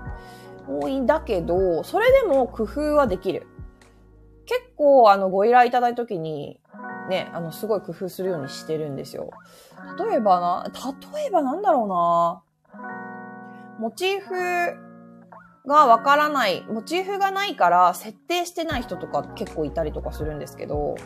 [0.66, 3.46] 多いんだけど、それでも工夫はできる。
[4.46, 6.60] 結構、あの、ご依頼いただいたときに、
[7.08, 9.30] ね、あの、すごい工夫するようにしてるんですよ。
[10.08, 10.72] 例えばな、
[11.14, 12.42] 例えばなんだろうな。
[13.78, 20.96] モチーフがわからない、モチーフがないから設定してない人とか結構いたりとかするんですけど、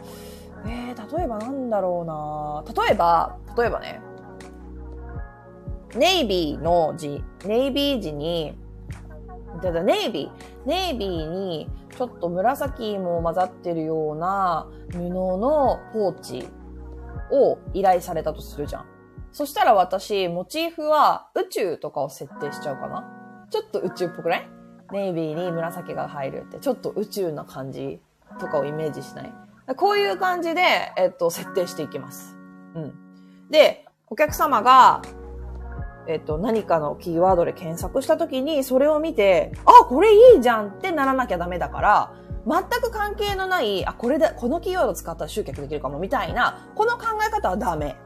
[0.66, 4.00] えー、例えばなんだろうな例えば、例えばね、
[5.96, 8.58] ネイビーの字、ネイビー字に、
[9.62, 16.48] ネイビー、ネイビーにちょっと紫も混ざってるような布のポーチ
[17.32, 18.86] を依頼されたとするじゃん。
[19.32, 23.04] そしたら私、モチーフは宇宙とかを設定しちゃうかな。
[23.50, 24.48] ちょっと宇宙っぽくない？
[24.92, 28.00] ネイビーに紫が入るって、ちょっと宇宙な感じ
[28.38, 29.32] とかをイメージしない。
[29.74, 30.62] こういう感じで、
[30.96, 32.36] えっと、設定していきます。
[32.76, 32.94] うん。
[33.50, 35.02] で、お客様が、
[36.08, 42.12] えっと、何かのキーワードで検索した時に、それを見て、あ、これいいじゃんってならなきゃダメだから、
[42.46, 47.96] 全く関係のない、あ、これで、このキーワード使ったら集客できるかもみたいな、この考え方はダメ。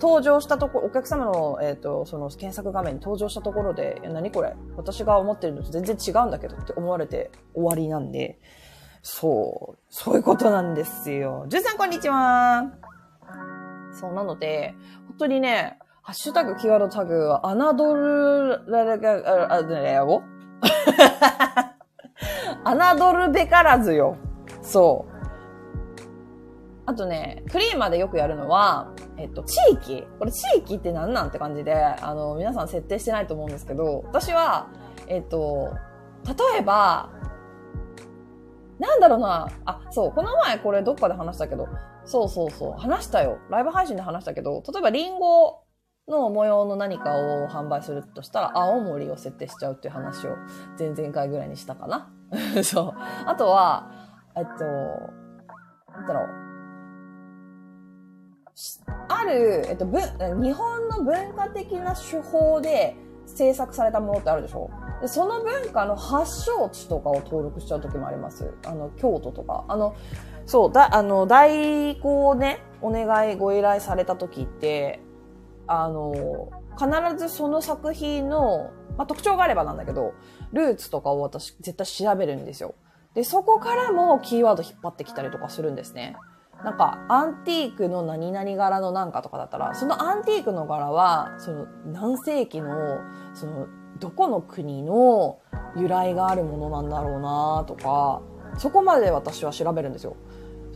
[0.00, 4.54] 登場したとこ、お客様の、えっ、ー、と、その検索画面に登場したところで、何これ？
[4.76, 8.38] 私が思ってるのと全然違うんだけどって思われて終わりなんで、
[9.02, 11.46] そう、そういうことなんですよ。
[11.48, 12.72] じゅんさんこんにちは。
[13.92, 14.74] そう、なので、
[15.08, 20.22] 本当にね、ハッシュタグ、キーワードタグは、アナドル、ララガ、あ、ね、お
[22.64, 24.16] アナドルべからずよ。
[24.62, 25.12] そう。
[26.86, 34.68] あとね、クリーマーでよくやるのは、えっと、地域これ地域って何なんって感じで、あの、皆さん設定してないと思うんですけど、私は、
[35.08, 35.74] えっと、
[36.24, 37.10] 例えば、
[38.78, 41.68] なんだろうな、あ、そう、この前これどっかで話したけど、
[42.06, 43.36] そうそうそう、話したよ。
[43.50, 45.67] ライブ配信で話したけど、例えばリンゴ
[46.08, 50.36] の模様の何かを販売するとしたら、青森を設定しちゃうっていう話を
[50.78, 52.10] 前々回ぐらいにしたかな。
[52.64, 53.00] そう。
[53.26, 53.90] あとは、
[54.36, 54.64] えっと、
[55.92, 56.48] なんだろう。
[59.08, 60.02] ある、えっと、文、
[60.42, 68.52] 日本の文化的な手法で制作されたものってあるでしょでその文化の発祥地とかを登録しちゃう時もあります。
[68.66, 69.64] あの、京都とか。
[69.68, 69.94] あの、
[70.44, 75.00] そう、だ、あの、代行ね、お願い、ご依頼された時って、
[75.68, 80.14] あの、必ずその作品の、まあ、特徴があればなんだけど、
[80.52, 82.74] ルーツとかを私絶対調べるんですよ。
[83.14, 86.16] で、そこからもキーワード引っ張ってきたりとかするんですね。
[86.64, 92.98] なんか、アンティークの何々柄のなんかとかだったら、そのアンティークの柄は、その何世紀の、
[93.34, 93.68] その、
[94.00, 95.38] どこの国の
[95.76, 98.22] 由来があるものなんだろうなとか、
[98.56, 100.16] そこまで私は調べるんですよ。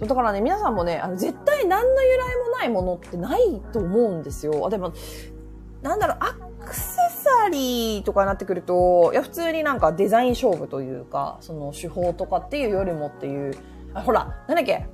[0.02, 4.66] そうだからね、皆さんもね、あの、絶対何の由来もないものってないと思うんですよ。
[4.66, 4.92] あ、でも、
[5.80, 6.34] なんだろう、ア
[6.66, 13.54] クセサリーとかになってくると、いや、普通になんかデザイン勝負というか、その手法とかっていうよりもっていう、
[13.94, 14.86] あ、ほら、なんだっけ？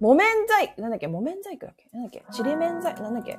[0.00, 1.06] 木綿細工、なんだっけ？
[1.06, 1.88] 木綿細工だっけ？
[1.90, 2.22] なんだっけ？
[2.30, 3.38] ちりめん細工、なんだっけ？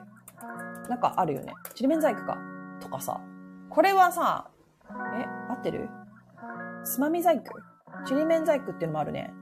[0.89, 1.53] なんかあるよね。
[1.75, 2.39] ちりめん細工か。
[2.79, 3.21] とかさ。
[3.69, 4.49] これはさ、
[4.89, 5.87] え、合ってる？
[6.83, 7.59] つまみ細工？
[8.03, 9.33] ちりめん細工っていうのもあるね。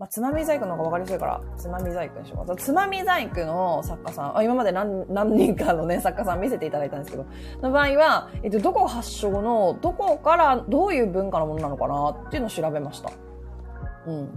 [0.00, 2.56] まあ、つまみ細工の方が分かりやすいから、つまみ細工にしよう。
[2.56, 7.26] つまみ細工の作家さん、あ今まで何何人かのね、作家さん見せていただいたんですけど、
[7.60, 13.12] の場合は、えっと、どこ発祥の、どこからどういう文化のものなのかなっていうのを調べました。
[14.06, 14.28] うん。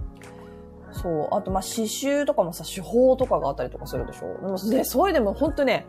[0.92, 1.28] そう。
[1.34, 4.38] あと、ま、刺繍とかもさ、手法とかがあったりとかするでしょ。
[4.42, 5.86] でも、で、そういうでも本当ね、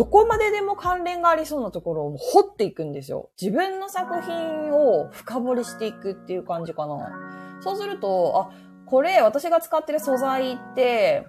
[0.00, 3.28] どこまででも関連がありそうなところを掘っていくんですよ。
[3.38, 7.10] 自分の作品を深掘りしていくっていう感じかな。
[7.60, 8.54] そうすると、あ、
[8.86, 11.26] これ私が使ってる素材って、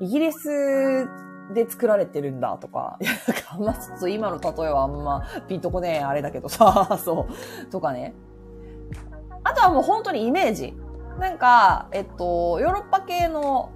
[0.00, 1.08] イギリス
[1.54, 3.12] で作られてるんだとか、いや、
[3.48, 7.26] あんまちょっと今の例えはあんまピンとこねえあれだけどさ、 そ
[7.62, 8.12] う、とかね。
[9.44, 10.76] あとはもう本当にイメージ。
[11.18, 13.70] なんか、えっと、ヨーロッパ系の、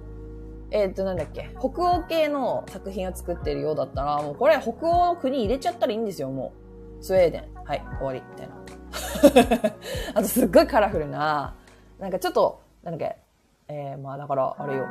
[0.71, 6.53] えっと、なんだっけ、北欧系の作品を作ってるようだったら、もうこれ北欧の国入れちゃったらいいんですよ、も
[6.99, 7.03] う。
[7.03, 7.43] スウェーデン。
[7.63, 8.55] はい、終わり、みたいな。
[10.15, 11.55] あとすっごいカラフルな、
[11.99, 13.17] なんかちょっと、なんだっけ、
[13.69, 14.85] えー、まあだから、あれよ。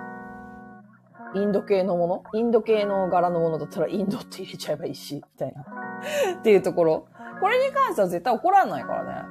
[1.35, 2.23] インド系のもの？
[2.35, 5.63] インド系の柄のものだったらインドって入れちゃえばいいし、みたいな。
[6.39, 7.07] っていうところ。
[7.41, 9.23] これに関しては絶対怒らないからね。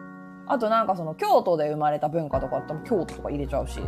[0.48, 3.80] あとなんかその京都で生まれた文化とかあったら京都とか入れちゃうし。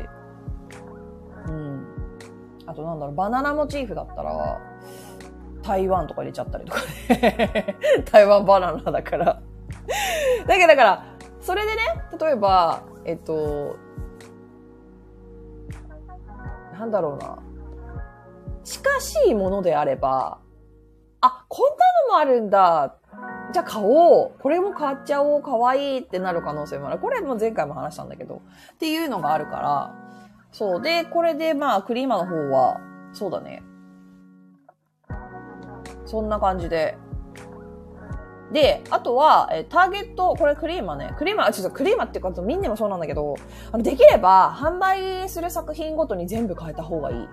[2.67, 4.59] あとなんだろう、バナナモチーフだったら、
[5.63, 7.75] 台湾とか入れちゃったりとかね。
[8.11, 9.41] 台湾バナナだから。
[10.45, 11.03] だけどだから、
[11.39, 11.81] それでね、
[12.19, 13.75] 例えば、えっと、
[16.77, 17.39] なんだろうな。
[18.63, 20.39] 近しいものであれば、
[21.21, 21.75] あ、こんな
[22.07, 22.95] のもあるんだ。
[23.53, 24.31] じゃあ買おう。
[24.39, 25.41] これも買っちゃおう。
[25.41, 26.99] かわいいってなる可能性もある。
[26.99, 28.41] これも前回も話したんだけど。
[28.73, 30.06] っていうのがあるから。
[30.57, 30.81] そう。
[30.81, 32.81] で、これでまあ、クリーマの方は、
[33.13, 33.61] そうだね。
[36.07, 36.97] そんな感じで。
[38.51, 41.13] で、あとは、えターゲット、これクリーマね。
[41.19, 43.35] クリーマ、ちょっとクリーマっていうか、みんなもそうなんだけど、
[43.71, 47.27] あの、できれば、販売する作品ごとに全部変えた方がいい。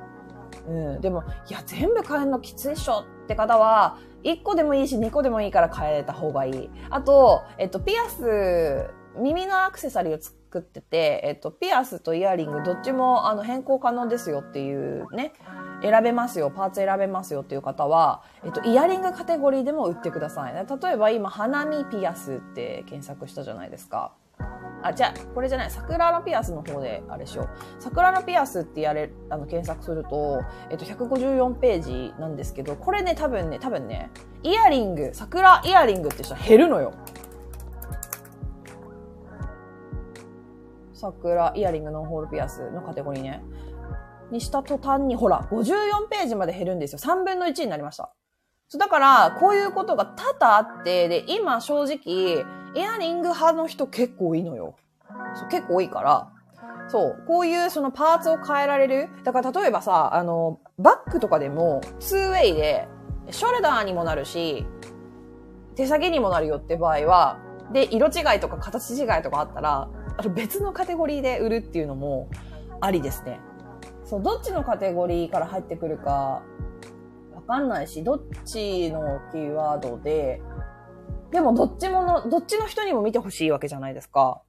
[0.68, 1.00] うん。
[1.00, 6.70] でも、いや、全部変えるのきついっしょって方は、1個でもいいし2個でもいいから変えた方がいい。
[6.90, 10.18] あと、えっと、ピアス、耳のアクセサリーを
[10.54, 15.32] 作ってて、えっと、ピアスとイヤリングどっちもあの変更可能ですよっていうね、
[15.82, 20.64] 選べますよ、パーツ選べますよっていう方は、えっと、イヤリングカテゴリーでも売ってくださいね。
[20.80, 24.12] 例えば今、花見ピアスって検索したじゃないですか。
[24.82, 27.48] あ、じゃあ、これじゃない、桜のピアスの方で、あれしよう。
[27.80, 30.40] 桜のピアスってやれ、あの、検索すると、
[30.70, 34.10] えっと、154ページなんですけど、これね、多分ね、多分ね、
[34.44, 36.92] イヤリング、桜イヤリングって人は減るのよ。
[41.12, 43.42] 桜イヤリングのホールピアスのカテゴリーね。
[44.30, 46.98] にした途端に、ほら、54ページまで減るんですよ。
[46.98, 48.12] 3分の1になりました。
[48.68, 54.76] そうだから、こういうことが多々あって、で、今正直、イヤリング派の人結構多いのよ。
[55.34, 56.32] そう結構多いから、
[56.88, 59.08] そう、こういうそのパーツを変えられる。
[59.24, 62.88] だから例えばさ、あの、バッグとかでも 2way で、
[63.30, 64.66] ショルダーにもなるし、
[65.76, 67.38] 手先にもなるよって場合は、
[67.72, 72.28] で、色違いとか形違いとかあったら、あと別のカテゴリーで売るっていうのも
[72.80, 73.40] ありですね。
[74.04, 76.42] そう、どっちのカテゴリーから入ってくるか
[77.34, 80.40] わかんないし、どっちのキーワードで
[81.30, 84.40] でもどっちもの、どっちの人にも見てほしいわけじゃないですか。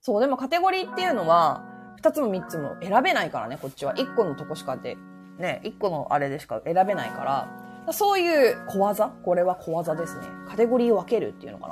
[0.00, 1.62] そう、でもカテゴリーっていうのは、
[1.98, 3.94] 二つも三つも選べないからね、こっちは。
[3.94, 4.96] 一個のとこしかで、
[5.38, 7.48] ね、一個のあれでしか選べないか
[7.86, 9.08] ら、そういう小技？
[9.24, 10.26] これは小技ですね。
[10.48, 11.68] カテゴリーを分けるっていうのか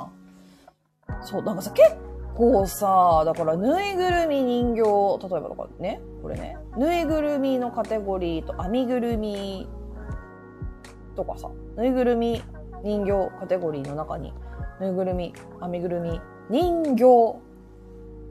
[1.07, 1.21] な。
[1.21, 1.89] そう、なんかさ、結
[2.35, 4.81] 構さ、だからぬいぐるみ人形、
[5.29, 9.67] 例えばとかね、これね、ぬいぐるみのカテゴリーと編みぐるみ
[11.15, 12.41] とかさ、ぬいぐるみ
[12.83, 14.33] 人形カテゴリーの中に、
[14.79, 17.39] ぬいぐるみ、編みぐるみ、人形、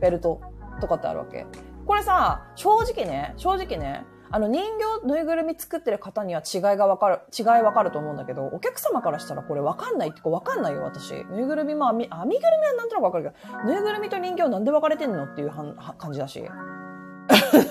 [0.00, 0.40] ベルト
[0.80, 1.46] とかってあるわけ。
[1.86, 4.62] これさ、正直ね、正直ね、あの人
[5.00, 11.12] 形、ぬいぐるみ作ってる方には違いがわかる、違いわかると思うんだけど、お客様からしたらこれわかんないってかわかんないよ、私。
[11.30, 16.48] ぬいぐるみも編み、編みぐるみはなんとなくわかるけど、ぬいぐるみと人形なんで分かれてんのっていうはんは感じだし。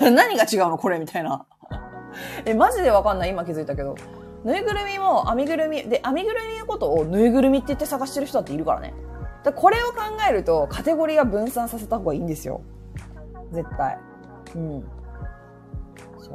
[0.02, 1.46] 何が違うのこれみたいな。
[2.44, 3.30] え、マジでわかんない？
[3.30, 3.94] 今気づいたけど。
[4.44, 8.92] ぬいぐるみも編みぐるみ、で、編みぐるみのことをぬいぐるみって言って探してる人だっているからね。
[9.44, 12.60] だこれを考えると、カテゴリーは分散させた方がいいんですよ。
[13.50, 13.98] 絶対。
[14.54, 14.99] うん。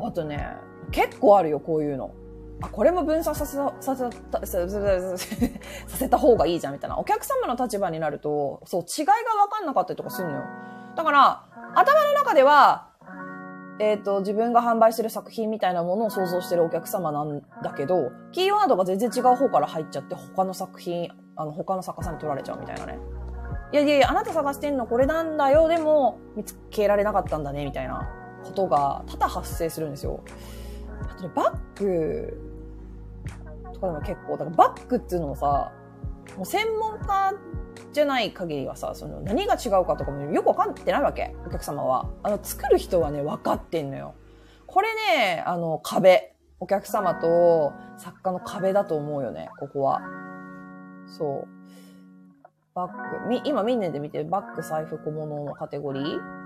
[0.04, 0.58] あとね、
[0.92, 2.14] 結構あるよ、こういうの。
[2.62, 4.68] あ、これも分散させた、させた、さ
[5.88, 6.98] せた方がいいじゃん、みたいな。
[6.98, 10.44] お客様の立場になると、そう、違いが分かんなかったりとかするのよ。
[10.96, 12.90] だから、頭の中では、
[13.80, 22.98] えっ、ー、と、自分が販売してる作品みたいなものを想像してるお客様なんだけど、キーワードが全然違う方から入っちゃって、他の作品、あの、他の作家さんに取られちゃうみたいなね。
[23.74, 28.08] いやいやいや、あなた探してんのこれなんだよ、でも、見つけられなかったんだね、みたいな
[28.46, 30.24] ことが多々発生するんですよ。
[31.12, 32.38] あとね、バッグ
[33.74, 35.72] とかでも結構、だからバッグっていうのもさ、
[36.38, 37.34] もう専門家
[37.92, 42.10] じゃない限りはさ、その何が違うかとかもよくわかってないわけ、お客様は。
[42.24, 44.14] あの、作る人はね、分かってんのよ。
[44.68, 46.32] これね、あの、壁。
[46.62, 50.02] お客様と作家の壁だと思うよね、ここは。
[51.06, 51.48] そう。
[52.74, 53.30] バッグ。
[53.30, 56.45] み、今みんなで見てるバッグ、財布、小物のカテゴリー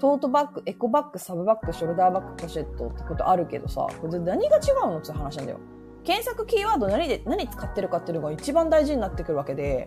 [0.00, 5.60] トートバッグ、エコバッグ、サブバッグ、ショルダーバッグ、ポシェットってことあるけどさ、これ何が違うのって話なんだよ。
[6.04, 9.86] 検索キーワード何で、何使ってるかっていうのが一番大事になってくるわけで、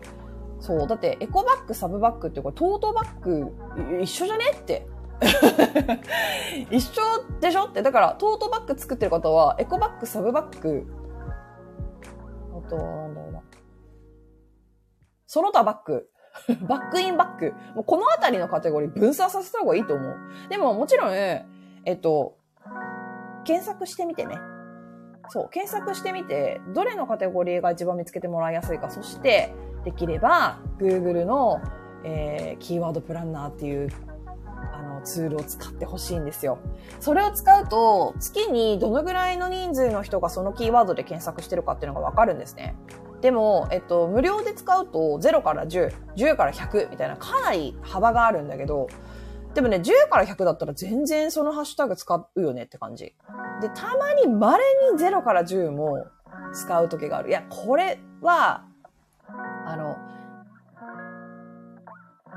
[0.60, 0.86] そう。
[0.86, 4.86] だって、エコバッグ、サブバッグってこれ、トートバッグ、一緒じゃねって。
[6.70, 7.02] 一緒
[7.40, 7.82] でしょって。
[7.82, 10.86] だから、トートバッグ作ってる方は、エコバッグ、サブバッグ、
[12.56, 13.42] あとは、なんだろうな。
[15.26, 16.08] その他バッグ。
[16.68, 17.52] バックインバッグ。
[17.74, 20.16] もうこのあたりのカテゴリー分散させた方がいいと思う。
[20.48, 21.44] でももちろん、え
[21.90, 22.36] っと、
[23.44, 24.38] 検索してみてね。
[25.28, 29.52] そう、検索してみて、どれのカテゴリーが一番見つけてもらいやすいか、そして、
[29.84, 31.60] できれば、Google の、
[32.04, 33.88] えー、キーワードプランナーっていう、
[34.72, 36.58] あの、ツールを使ってほしいんですよ。
[37.00, 42.76] それを使うと、月にどのぐらいの人数の人がそのキーワードで検索してるかっていうのがわかるんですね。
[43.26, 48.86] でも、えっと、無料で使うと0から10、10から100みたいなかなり幅があるんだけど、
[49.52, 53.16] でもね、10から100だったら全然そのハッシュタグ使うよねって感じ。
[53.60, 54.62] で、たまに稀
[54.92, 56.06] に0から10も
[56.54, 57.30] 使う時がある。
[57.30, 58.64] いや、これは、
[59.66, 59.96] あの、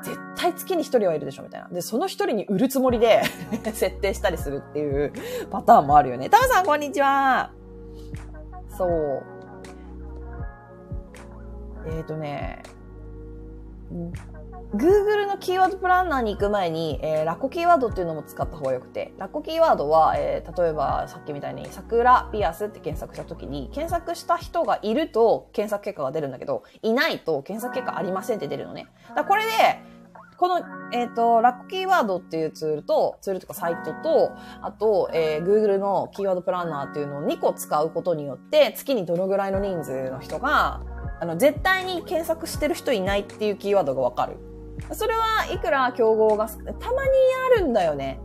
[0.01, 1.69] 絶対月に一人はいるでしょみたいな。
[1.69, 3.21] で、その一人に売るつもりで
[3.73, 5.13] 設定したりするっていう
[5.51, 6.31] パターンもあるよね。
[6.31, 7.51] タムさん、こんにちは。
[8.75, 9.38] そう。
[11.85, 12.63] えっ、ー、とね、
[14.75, 28.87] Google のキーワードプランナーに行く前に、えー、ラッコキーワードっていうのも使った方がよくて、ラッコキーワードは、えー、例えばさっきみたいに桜ピアスって検索した時に、検索した人がいると検索結果が出るんだけど、いないと検索結果ありませんって出るのね。
[29.15, 29.49] だこれで、
[30.37, 30.61] この、
[30.93, 40.81] えっ、ー、と、ラッコキーワードっていうツールと、ツールとかサイトと、あと、えー、Google のキーワードプランナーっていうのを2個使うことによって、月にどのぐらいの人数の人が、
[41.19, 44.37] あの、絶対に検索してる人いないっていうキーワードがわかる。
[44.93, 47.09] それはいくら競合が、たまに
[47.57, 48.19] あるんだよね。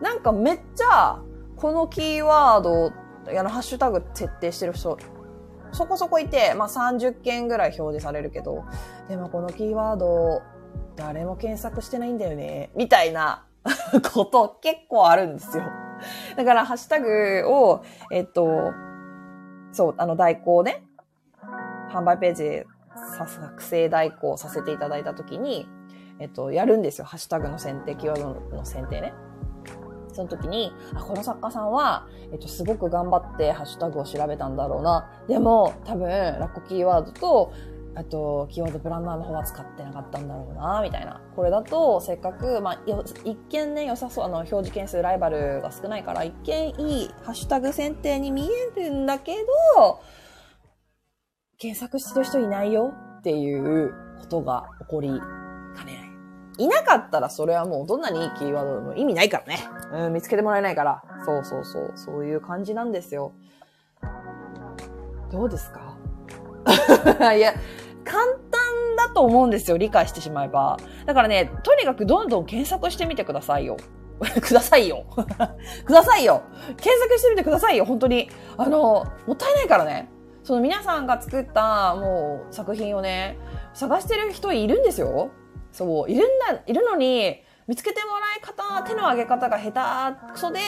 [0.00, 1.20] なんかめっちゃ、
[1.56, 2.92] このキーワード、
[3.38, 4.96] あの、ハッシュタグ設定してる人、
[5.72, 8.64] そこそこいて、まあ30件ぐらい表示されるけど、
[9.08, 10.42] でもこのキーワード、
[10.96, 13.44] 誰も検索してないんだよね、みたいな
[14.14, 15.64] こと結構あるんですよ。
[16.36, 17.82] だから、ハッシュタグを、
[18.12, 18.72] えっと、
[19.72, 20.87] そう、あの、代行ね、
[21.92, 22.64] 販売ページ
[23.28, 25.68] 作成代行させていただいたときに、
[26.18, 27.04] えっと、やるんですよ。
[27.04, 29.14] ハッシュタグの選定、キーワードの選定ね。
[30.12, 35.08] その時に、あ、この作家さんは、えっと、すごく頑張ってハッシュタグを調べたんだろうな。
[35.28, 37.52] でも、多分、ラッコキーワードと、
[37.94, 41.20] あと、キーワードプランナーの方は使ってなかったんだろうな、みたいな。
[41.36, 42.80] これだと、せっかく、まあ、
[43.24, 49.36] 一見ね、良さそう、あの、表示件数、ライバルが少ないから、一見いいハッシュタグ選定に見えるんだけ
[49.76, 50.00] ど、
[51.58, 56.12] 検索してる人いないよっていうことが起こりかね
[56.56, 59.58] ないいなかったらそれはもうどんなにいいキーワードでも意味ないからね。
[60.06, 61.02] うん、見つけてもらえないから。
[61.24, 61.92] そうそうそう。
[61.94, 63.32] そういう感じなんですよ。
[65.30, 65.96] どうですか？
[67.34, 67.54] いや、
[68.04, 70.78] 簡単だと思うんですよ、理解してしまえば。
[71.06, 73.76] だからね、とにかくどんどん検索してみてくださいよ。
[74.42, 75.04] くださいよ。
[75.86, 76.42] くださいよ。
[76.76, 78.28] 検索してみてくださいよ、本当に。
[78.56, 80.10] あの、もったいないからね。
[80.48, 83.36] その皆さんが作ったもう作品をね、
[83.74, 85.30] 探してる人いるんですよ。
[85.72, 90.60] そう、いるんだ、いるのに、見つけてもらい方、手の上げ方が下手くそで、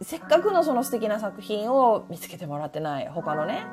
[0.00, 3.08] せっかくのその素敵な作品を見つけてもらってない。
[3.08, 3.66] 他のね、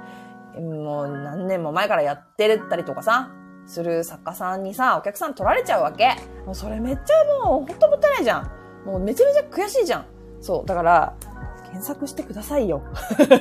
[0.59, 3.31] もう何年も前からやってるったりとかさ、
[3.65, 6.17] する作家さんにさ、お客さん取られちゃうわけ。
[6.45, 8.51] もうそれめっちゃもうほんともったいないじゃん。
[8.85, 10.05] もうめちゃめちゃ悔しいじゃん。
[10.41, 10.65] そう。
[10.65, 11.13] だから、
[11.73, 12.83] 検索してくださいよ。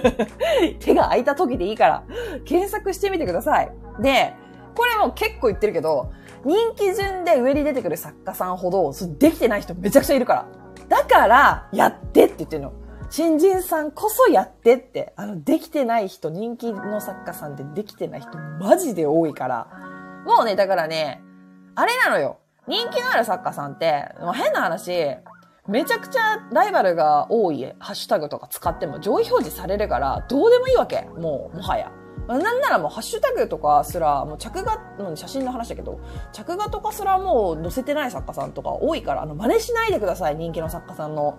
[0.80, 2.02] 手が空いた時でいいから、
[2.46, 3.70] 検索してみてください。
[4.00, 4.34] で、
[4.74, 6.10] これも結構言ってるけど、
[6.44, 10.46] 人気順で上に出てくる作家さんほど、できてない人めちゃくちゃいるから。
[10.88, 12.72] だから、やってって言ってるの。
[13.10, 15.12] 新人さんこそやってって。
[15.16, 19.66] あの、できてない人、人気の作家さんでできてない人、マジで多いから。
[20.24, 21.22] もうね、だからね、
[21.74, 22.38] あれなのよ。
[22.66, 25.16] 人気のある作家さんって、変な話、
[25.68, 31.02] めちゃくちゃライバルが多いハッシュタグとか使っても上位表示されるから、どうでもいいわけ。
[31.16, 31.92] もう、もはや。
[32.26, 34.80] なんならもうハッシュタグとかすら、もう着画、
[35.16, 36.00] 写真の話だけど、
[36.32, 41.38] 着画とかすらもう載せてない作家さんとか多いから、あの、真似しないでください、人気の作家さんの。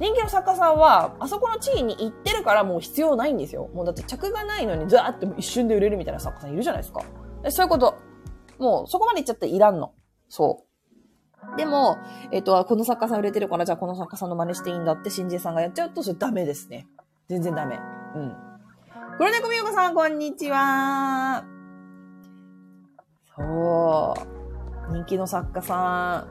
[0.00, 3.68] 人気の作家さんは、あそこの地位に行ってるからもう必要ないんですよ。
[3.74, 7.02] もうだって着画ないのにザーって一瞬で売れるみたいな作家さんいるじゃないですか。
[7.50, 7.94] そういうこと。
[8.58, 9.92] もうそこまで行っちゃっていらんの。
[10.28, 10.69] そう。
[11.56, 11.98] でも、
[12.32, 16.86] えっ、と、この作家さん売れてるから、じゃあこの作家さんの真似していいんだって新人さんがやっちゃうと、それダメですね。
[17.28, 17.78] 全然ダメ。
[18.14, 18.36] うん。
[19.18, 21.44] 黒猫みよこさん、こんにちは。
[23.36, 24.14] そ
[24.88, 24.92] う。
[24.92, 26.26] 人気の作家さ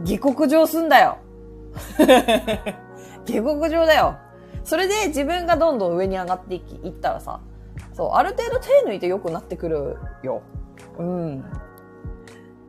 [0.00, 1.18] ん、下克上すんだよ。
[3.24, 4.16] 下克上だよ。
[4.64, 7.40] それで自分がどんどん上に上がっていき、いったらさ、
[7.94, 10.42] そう、ある程度手抜いて良くなってくるよ。
[10.98, 11.44] うん。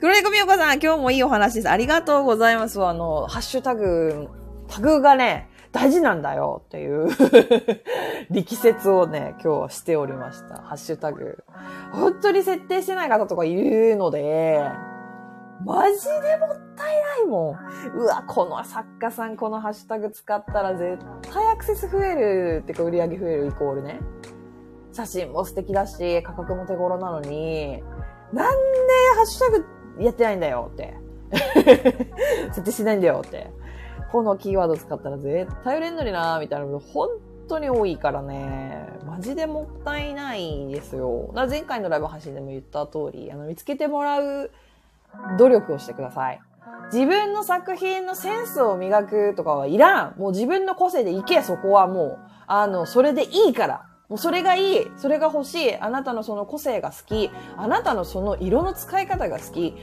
[0.03, 1.69] 黒猫みよこさん、今日もいいお話です。
[1.69, 2.83] ありがとうございます。
[2.85, 4.27] あの、ハッシュタグ、
[4.67, 7.07] タグがね、大事なんだよっていう
[8.29, 10.57] 力説をね、今日はしておりました。
[10.57, 11.45] ハッシュタグ。
[11.93, 14.61] 本当に設定してない方とかいるので、
[15.63, 17.57] マジでもったいないもん。
[17.95, 24.01] うわ、この作家さんこのハッシュタグ使ったら絶対アクセス増えるってか売り上げ増えるイコールね。
[24.91, 27.81] 写真も素敵だし、価格も手頃なのに、
[28.33, 28.59] なんで
[29.15, 30.93] ハッシュタグやってないんだよって。
[32.53, 33.49] 設定しないんだよって。
[34.11, 37.09] このキーワード使ったら絶対売れんのになみたいなの本
[37.47, 38.87] 当に多いからね。
[39.05, 41.31] マジでもったいないですよ。
[41.33, 44.51] だ前回のライブ配信でも言った通り、あの、見つけてもらう
[45.37, 46.39] 努力をしてください。
[46.91, 50.19] 自分の作品のセンスを磨くとかはいらん。
[50.19, 52.19] もう自分の個性でいけ、そこはもう。
[52.47, 53.85] あの、それでいいから。
[54.09, 54.91] もうそれがいい。
[54.97, 55.75] それが欲しい。
[55.75, 57.29] あなたのその個性が好き。
[57.57, 59.75] あなたのその色の使い方が好き。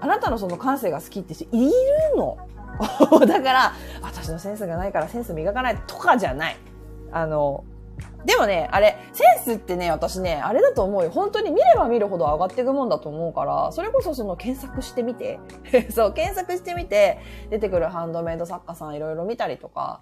[0.00, 1.70] あなたのその感性が好きって人いる
[2.16, 2.38] の。
[3.26, 6.56] だから、私のセンスがないからセンス磨かないとかじゃない。
[7.10, 7.64] あの、
[8.26, 11.10] でもね、あれ、センスってね、私ね、あれだと思うよ。
[11.10, 15.38] 本当に見れば見るほど上がっていくもんだと思うから、それこそその検索してみて、
[15.94, 20.00] そう、検索してみて、出てくるハンドメイド作家さんいろいろ見たりとか、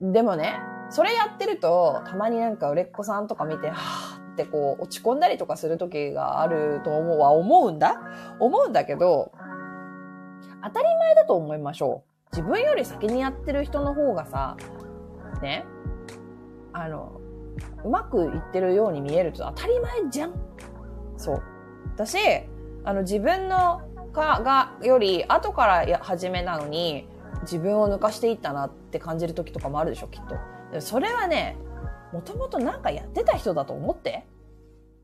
[0.00, 8.00] でもね、それやってると、たまになんか売れっ子さんとか見て、はぁってこう、落ち込んだりとかする時があると思うは思うんだ？
[8.38, 9.32] 思うんだけど、
[10.62, 12.36] 当たり前だと思いましょう。
[12.36, 14.56] 自分より先にやってる人の方がさ、
[15.42, 15.64] ね、
[16.72, 17.20] あの、
[17.84, 20.34] うまくいってるように見えると当たり前じゃん。
[21.16, 21.42] そう。
[21.94, 22.18] 私、
[22.84, 23.82] あの自分の
[24.12, 27.06] かがより後からや始めなのに
[27.42, 30.22] 自分を抜かしていったなって感じる時とかもあるでしょ、きっ
[30.72, 30.80] と。
[30.80, 31.56] それはね、
[32.12, 34.26] もともとなんかやってた人だと思って。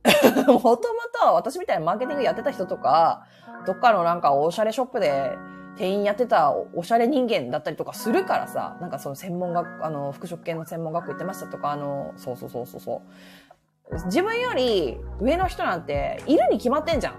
[0.46, 0.76] もとも
[1.20, 3.24] と私みたいなマーケティングやってた人とか、
[3.66, 5.36] どっかのなんかおしゃれショップで
[5.76, 13.02] 店員やってたおしゃれ人間だったりとかするからさ、なんかその専門学、あの、服飾系の専門学校行ってましたとか、あの、そうそうそうそうそ
[13.90, 13.94] う。
[14.06, 17.14] 自分より上の人なんているに決まってんじゃん。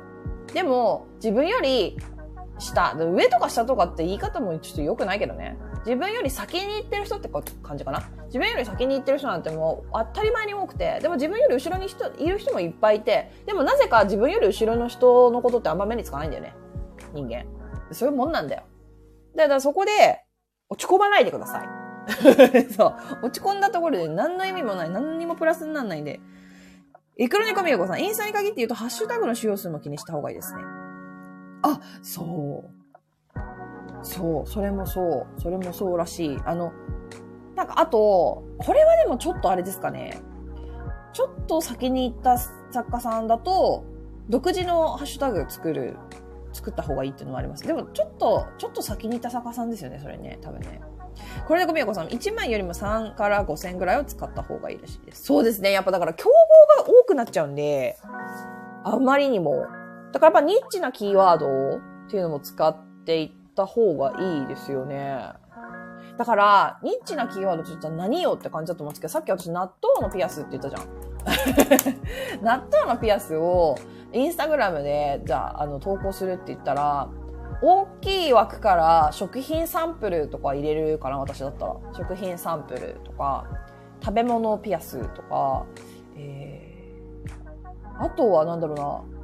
[0.54, 1.98] でも、自分より
[2.60, 5.58] 下、上とか下とかって言い方もちょっと良くないけどね。
[5.86, 8.04] 自分より先に行ってる人って感じかな？
[8.26, 16.56] 自分より先に行ってる人なんてもう当たり前に多くて、でも自分より後ろに人いる人もいっぱいいて、でもなぜか自分より後ろの人のことってあんま目につかないんだよね。
[17.14, 17.46] 人間。
[17.92, 18.64] そういうもんなんだよ。
[19.36, 20.24] だからそこで
[20.70, 21.68] 落ち込まないでください。
[22.74, 23.26] そう。
[23.26, 26.20] 落ち込んだところで何の意味もない、何にもプラスにならないんで。
[27.18, 30.62] イクロニコミヨコさん、インスタに限って言うと、ハッシュタグの使用数も気にした方がいいですね。
[31.64, 32.78] あ、そう。
[34.04, 35.42] そう、それもそう。
[35.42, 36.40] それもそうらしい。
[36.46, 36.72] あの、
[37.56, 40.20] なんか、あと、これはでもちょっとあれですかね。
[41.14, 43.84] ちょっと先に行った作家さんだと、
[44.30, 45.98] 独自のハッシュタグ作る、
[46.54, 47.64] 作った方がいいっていうのもあります。
[47.64, 50.82] でも、ちょっと、ちょっと先にいた作家さんですよね、それね、多分ね。
[51.48, 55.24] これでごみやこさん、1万よりも3から5千ぐらいを使った方がいいらしいです。
[55.24, 55.72] そうですね。
[55.72, 57.98] やっぱだから競合が多くなっちゃうんで、
[58.84, 59.66] あまりにも。
[60.12, 65.34] だからやっぱニッチなキーワードっていうのも使っていった方がいいですよね。
[66.18, 71.08] だから、ニッチなキーワードって言ったら何よって感じだと思うんですけど、さっき私納豆のピアスって言ったじゃん。
[72.42, 73.76] 納豆のピアスを
[74.14, 77.10] インスタグラムで、じゃあ、あの、投稿するって言ったら、
[77.62, 81.76] 大きい枠から食品サンプルとか入れるかな、私だったら。
[81.94, 83.46] 食品サンプルとか、
[84.02, 85.66] 食べ物ピアスとか、
[86.16, 89.17] えー、あとはなんだろうな。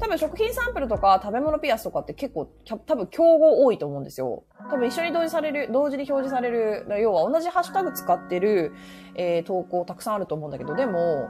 [0.00, 2.50] 多分食品サンプルとか食べ物ピアスとかって結構、
[2.86, 4.44] 多分競合多いと思うんですよ。
[4.70, 8.72] 多分一緒に同時される、同時に表示される、要は同じハッシュタグ使ってる、
[9.14, 11.28] えー、投稿たくさんあると思うんだけど、でも、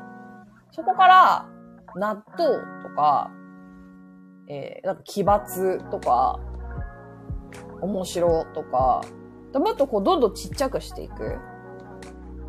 [0.70, 1.48] そこから
[1.96, 3.30] 納豆とか、
[4.48, 6.38] えー、なんか奇抜とか、
[7.80, 9.02] 面白とか、
[9.54, 11.38] もっとこうどんどんちっちゃくしていく。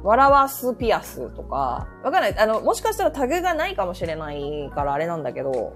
[0.04, 2.38] 笑わすピアスとか、わかんない。
[2.38, 5.74] あの、もしかしたらタグがないかもしれないからあれなんだけど、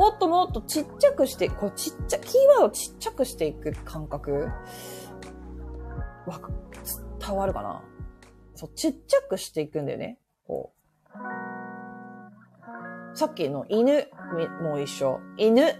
[0.00, 4.48] もっともっとちっちゃくして、こうちっちゃ、キーワードをちっちゃくしていく感覚？
[6.26, 6.40] わ、
[7.20, 7.82] 伝わるかな？
[8.54, 10.16] そう、ちっちゃくしていくんだよね。
[10.46, 10.72] こ
[13.12, 13.18] う。
[13.18, 14.08] さっきの犬
[14.62, 15.20] も一緒。
[15.36, 15.74] 犬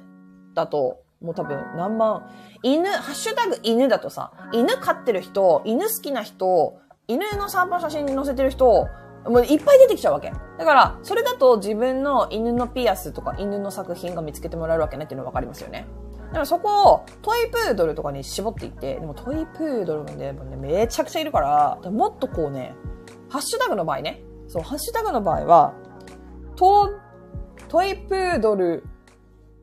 [0.53, 2.31] だと、もう多分何万、
[2.62, 8.87] 犬、ハッシュタグ犬だとさ、犬飼ってる人、犬好きな人、犬の散歩写真に載せてる人、
[9.25, 10.33] もういっぱい出てきちゃうわけ。
[10.59, 15.87] だから、それだと自分の犬のピアスとか犬の作品が見つけてもらえるわけねっていうのはわかりますよね。
[16.29, 22.75] だからそこをトイプードルとかに絞っていって、でもトイプードルもね、もねめちゃくちゃいるから、もっとこうね、
[23.29, 25.75] ハッシュタグの場合ね、そう、ハッシュタグの場合は、
[26.57, 26.91] ト、
[27.68, 28.85] トイプードル、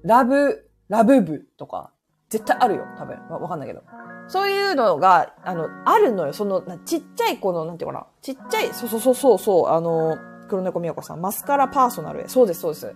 [0.03, 1.91] ラブ、ラブ部とか、
[2.29, 3.17] 絶対あるよ、多分。
[3.29, 3.81] わかんないけど。
[4.27, 6.33] そういうのが、あの、あるのよ。
[6.33, 8.07] その、ちっちゃい子の、なんていうかな。
[8.21, 10.17] ちっちゃい、そうそうそうそう、そうあの、
[10.49, 12.27] 黒猫みやこさん、マスカラパーソナルへ。
[12.27, 12.95] そうです、そうです。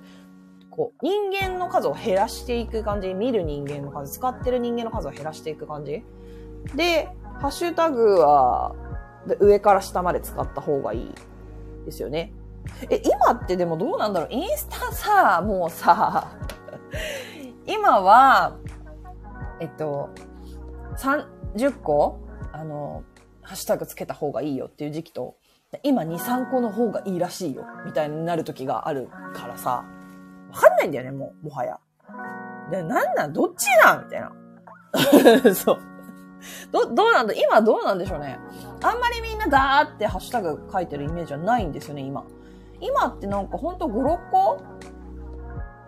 [0.70, 3.14] こう、人間の数を減らしていく感じ。
[3.14, 6.04] 見る人間の数、使ってる人間の数を減らしていく感じ。
[6.76, 7.10] で、
[7.40, 8.76] ハッシュタグは、
[9.40, 11.14] 上から下まで使った方がいい
[11.86, 12.34] ですよね。
[12.90, 16.32] え、今ってでもどうなんだろうインスタさ、もうさ、
[17.66, 18.58] 今は、
[19.60, 20.10] えっと、
[20.98, 22.20] 30個、
[22.52, 23.04] あの、
[23.42, 25.36] ハッシュタグつけた方がいいよっていう時期と、
[25.84, 29.86] 今2、3個の方がいいらしいよ、みたいになる時があるからさ、
[30.52, 31.80] わかんないんだよね、もう、もはや。
[32.70, 34.06] で、なんなんどっちなん？
[34.06, 34.32] みたいな。
[35.56, 35.80] そう。
[36.72, 38.40] ど、どうなんだ今どうなんでしょうね。
[38.82, 42.24] あんまりみんなダーってハッシュタグ書いてるイメージはないんですよね、今。
[42.80, 44.62] 今ってなんかほんと5、6個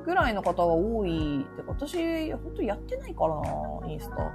[0.05, 1.45] ぐらいの方が多い。
[1.57, 4.31] て私、ほんとやってないからな、インスタ。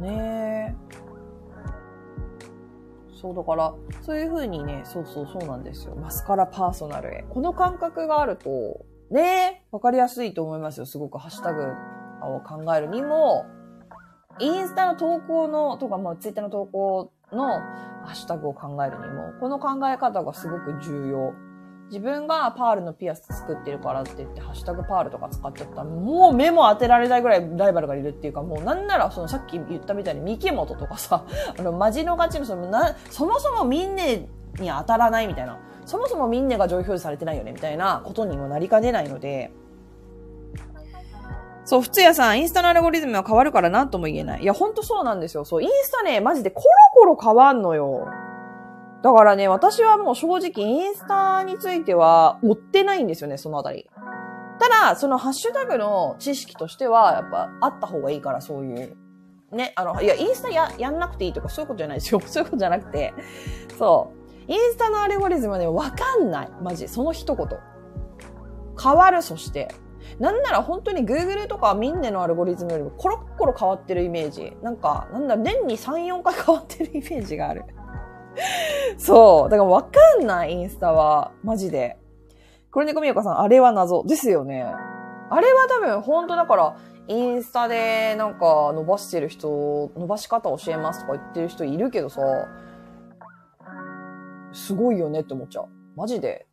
[0.00, 0.76] ね
[3.20, 5.94] そうだから、そういう風にね、そうそうそうなんですよ。
[5.94, 7.26] マスカラパーソナルへ。
[7.28, 10.86] この感覚があると、ねわかりやすいと思いますよ。
[10.86, 11.64] すごくハッシュタグ
[12.22, 13.44] を考えるにも、
[14.38, 21.34] インスタの投稿の、とか、まあ、ツイッターの投稿のハッシュタグを考えるにも、この考え方がすごく重要。
[21.90, 31.24] 自分がパールのピアス作ってるからって言って、ハッシュタグパールとか使っちゃったら、もう目も当てられないぐらいライバルがいるっていうか、もうなんなら、そのさっき言ったみたいに三木本とかさ、
[31.58, 34.28] あの、マジの勝ちのそのな、そもそもみんなに
[34.58, 39.50] 当たらないみたいな、そもそもみんなが上位表示されてないよねみたいなことにもなりかねないので、
[41.64, 44.42] そう、普通屋さん、インスタのアルゴリズムは変わるからなんとも言えない。
[44.42, 45.44] いや、ほんとそうなんですよ。
[45.44, 48.08] そう、インスタね、マジでコロコロ変わんのよ。
[49.02, 53.88] だからね、私はもう正直インスタについては追ってないんですよね、そのあたり。
[54.58, 58.96] ただ、そのハッシュタグの知識としては、やっぱあった方がいいから、そういう。
[59.52, 62.20] ね、あの、いや、インスタや、やんなくていいとかそういうことじゃないですよ。
[62.26, 63.14] そういうことじゃなくて、
[63.78, 64.12] そ
[64.48, 64.52] う。
[64.52, 66.50] インスタのアルゴリズムはね、わかんない。
[66.60, 66.86] マジ。
[66.88, 67.48] その一言。
[68.82, 69.68] 変わる、そして。
[70.18, 74.56] なんなら本当に Google とかみんなのアルゴリズムよりもコロッコロ変わってるイメージ。
[74.62, 77.64] なんか、なんだ、年に3、4回変わってるイメージがある。
[78.98, 79.50] そう。
[79.50, 79.88] だからわか
[80.20, 81.32] んない、インスタは。
[81.42, 81.98] マジで。
[82.70, 84.04] 黒猫みよかさん、あれは謎。
[84.04, 84.62] ですよね。
[84.62, 86.76] あれは多分、本当だから、
[87.08, 92.20] インスタでなんか伸ばしてる人、伸ばし方教えますとか言ってる人いるけどさ、
[94.52, 95.68] すごいよねって思っちゃう。
[95.96, 96.46] マジで。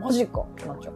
[0.00, 0.94] マジかってなっちゃう。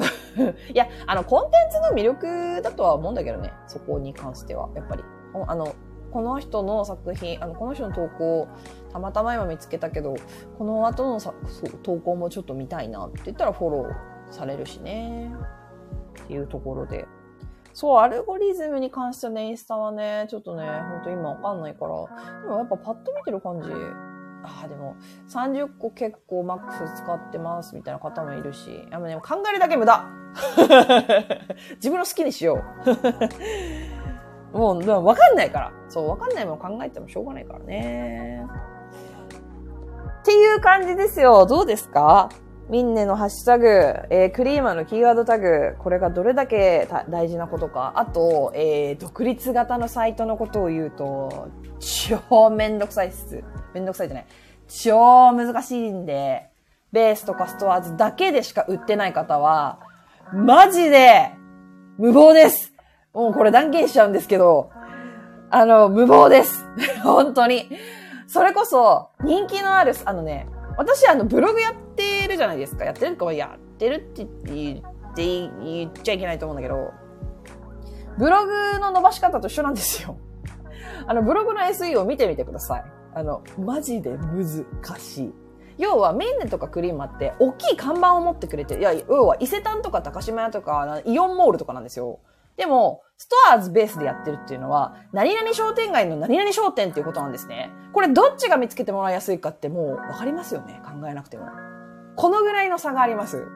[0.72, 3.52] いや、あの、コンテンツの魅力だとは思うんだけどね。
[3.66, 4.68] そこに関しては。
[4.74, 5.04] やっぱり。
[5.46, 5.74] あの、
[6.12, 8.48] この人の作品、あの、この人の投稿、
[8.92, 10.14] たまたま今見つけたけど、
[10.58, 11.32] この後のさ
[11.82, 15.32] 投稿もちょっと見たいなって言ったらフォローされるしね。
[16.24, 17.06] っていうところで。
[17.72, 22.42] そう、アルゴリズムに関してはね、インスタはね、ちょっとね、ほんと今わかんないから。
[22.42, 23.68] でもやっぱパッと見てる感じ、
[24.42, 24.96] ああ、でも、
[25.28, 30.04] 30個結構マックス使ってますみたいな方もいるし、あのね、考えるだけ無駄
[31.76, 33.99] 自分の好きにしよう。
[34.52, 35.72] もう、わかんないから。
[35.88, 38.46] そう、わかんないもの考えてもしょうがないからね。
[40.20, 41.46] っていう感じですよ。
[41.46, 42.28] どうですか？
[42.68, 43.66] ミンネのハッシュタグ、
[44.10, 47.94] えー、クリーマーのキーワードタグ、これがどれだけ大事なことか。
[47.96, 51.48] あと、えー、独立型のサイトのことを言うと、
[51.80, 53.42] 超めんどくさいっす。
[53.74, 54.26] めんどくさいじゃない。
[54.68, 56.48] 超難しいんで、
[56.92, 59.80] ベースとかストアーズだけでしか売ってない方は、
[60.32, 61.32] マジで、
[61.98, 62.69] 無謀です。
[63.12, 64.70] もうこれ断言しちゃうんですけど、
[65.50, 66.64] あの、無謀です。
[67.02, 67.68] 本当に。
[68.28, 72.84] それこそ、人気のある、あのね、私あの、ブログやってるじゃないですか。
[72.84, 76.92] やってるかやってるって言って言っちゃいけないと思うんだけど、
[78.16, 80.16] ブログの伸ばし方と一緒なんですよ。
[81.06, 82.84] あの、ブログの SE を見てみてください。
[83.14, 84.66] あの、マジで難
[84.98, 85.34] しい。
[85.78, 92.20] 要は、メンネとかクリーマって、大きい看板を持ってくれて、いや、要は、伊勢丹とか高島屋とか、イオンモールとかなんですよ。
[92.60, 97.70] でも、ストアーズベースでやってるっていうのは、何々商店街の何々商店っていうことなんですね。
[97.94, 100.82] これどっちが見つけてもらいやすいかってもうわかりますよね。
[100.84, 101.46] 考えなくても。
[102.16, 103.46] このぐらいの差があります。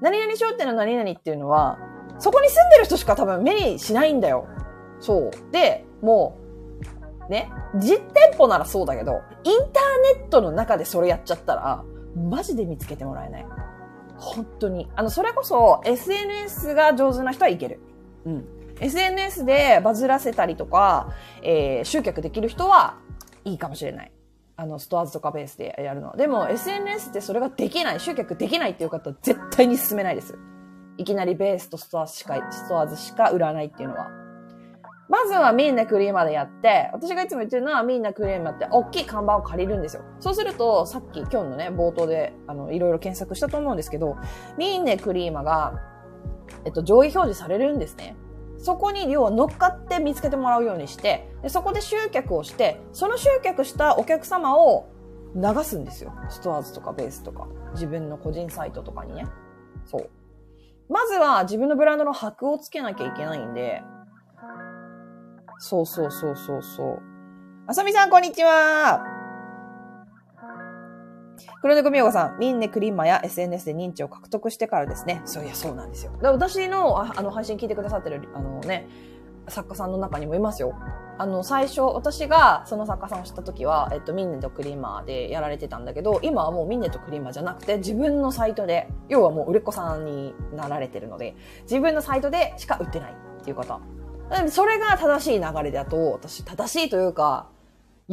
[0.00, 1.78] 何々商店の何々っていうのは、
[2.18, 4.46] そこに住んでる人しか多分目にしないんだよ。
[4.98, 5.30] そう。
[5.52, 6.38] で、も
[7.28, 11.84] う、ね、実店舗ならそうだけど、インターネットの中でそれやっちゃったら、
[12.16, 13.46] マジで見つけてもらえない。
[14.16, 14.88] 本当に。
[14.96, 17.80] あの、それこそ SNS が上手な人はいける。
[18.24, 18.44] うん。
[18.80, 21.12] SNS でバズらせたりとか、
[21.42, 22.96] えー、集客できる人は
[23.44, 24.12] いいかもしれない。
[24.56, 26.16] あの、ストアーズとかベースでやるの。
[26.16, 30.36] でも、SNS ってそれができない、集客できないっていう方は絶対に進めないです。
[30.98, 34.08] いきなりベースとストアーズしか、ストアーズしか売らないっていうのは。
[35.08, 40.02] まずはみんなクリーマーでやって、私がいつも言ってるのはみんなクリーマーって大きい看板を借りるんですよ。
[40.20, 44.16] そうすると、さっき今日のね、冒頭で、あの、いろいろ検索したと思うんですけど、
[44.56, 45.91] みんなクリーマーが、
[46.64, 48.16] えっと、上位表示されるんですね。
[48.58, 54.88] そこに要は乗っかって見つけてもらうようにして、でそこで集客をして、その集客したお客様を
[55.34, 56.12] 流すんですよ。
[56.28, 59.26] ストアーズとかベースとか、自分の個人サイトとかにね。
[59.84, 60.10] そう。
[60.88, 63.82] まずは自分のブランドの箔をつけなきゃいけないんで、
[65.58, 66.98] そうそうそうそうそう。
[67.66, 69.11] あさみさん、こんにちは
[71.60, 75.22] 黒猫みよこさん、ミンネクリンマや SNS で認知を獲得してからですね。
[75.24, 76.12] そういや、そうなんですよ。
[76.22, 78.88] 私の、あの、配信聞いてくださってる、あのね、
[79.48, 80.74] 作家さんの中にもいますよ。
[81.18, 93.80] あの、最初、私がその作家さんを知った時は、えっと、ミンネとクリーマーでやられてたんだけど、今はもうミンネとクリーマーじゃなくて、自分のサイトで、要はもう売れっ子さんになられてるので、自分のサイトでしか売ってないっていう方。
[94.48, 97.48] それが正しい流れだと、私、正しいというか、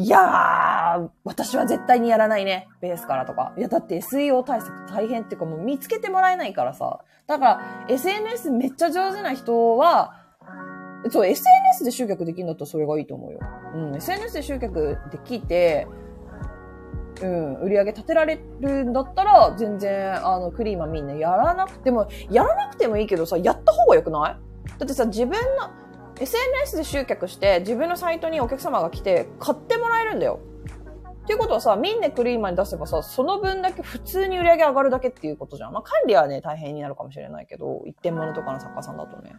[0.01, 2.69] いやー、私は絶対にやらないね。
[2.79, 3.51] ベースからとか。
[3.57, 7.01] いや、だって SEO 対策大変っていうかもう見つけてもらえないからさ。
[7.27, 10.13] だから、SNS めっちゃ上手な人は、
[11.09, 13.39] そう、SNS で集客できるんだったらそれがいいと思うよ。
[13.75, 15.85] うん、SNS で集客できて、
[17.21, 24.69] うん、売り上げ立てられるんだったら、全然、あの、クリーマみんなやらなくても、やらなくてもいいけどさ、やった方がよくない？
[24.77, 25.69] だってさ、自分の、
[26.19, 30.39] SNS で集客して自分のサイトにお客様が来て買ってもらえるんだよ。
[31.23, 35.73] っていうことはさ、ミンネクリーマーに出せばさ、その分だけ普通に売り上げ上がるだけっていうことじゃん。
[35.73, 39.35] まあ、管理はね、大変になるかもしれないけど、一点物とかの作家さんだとね。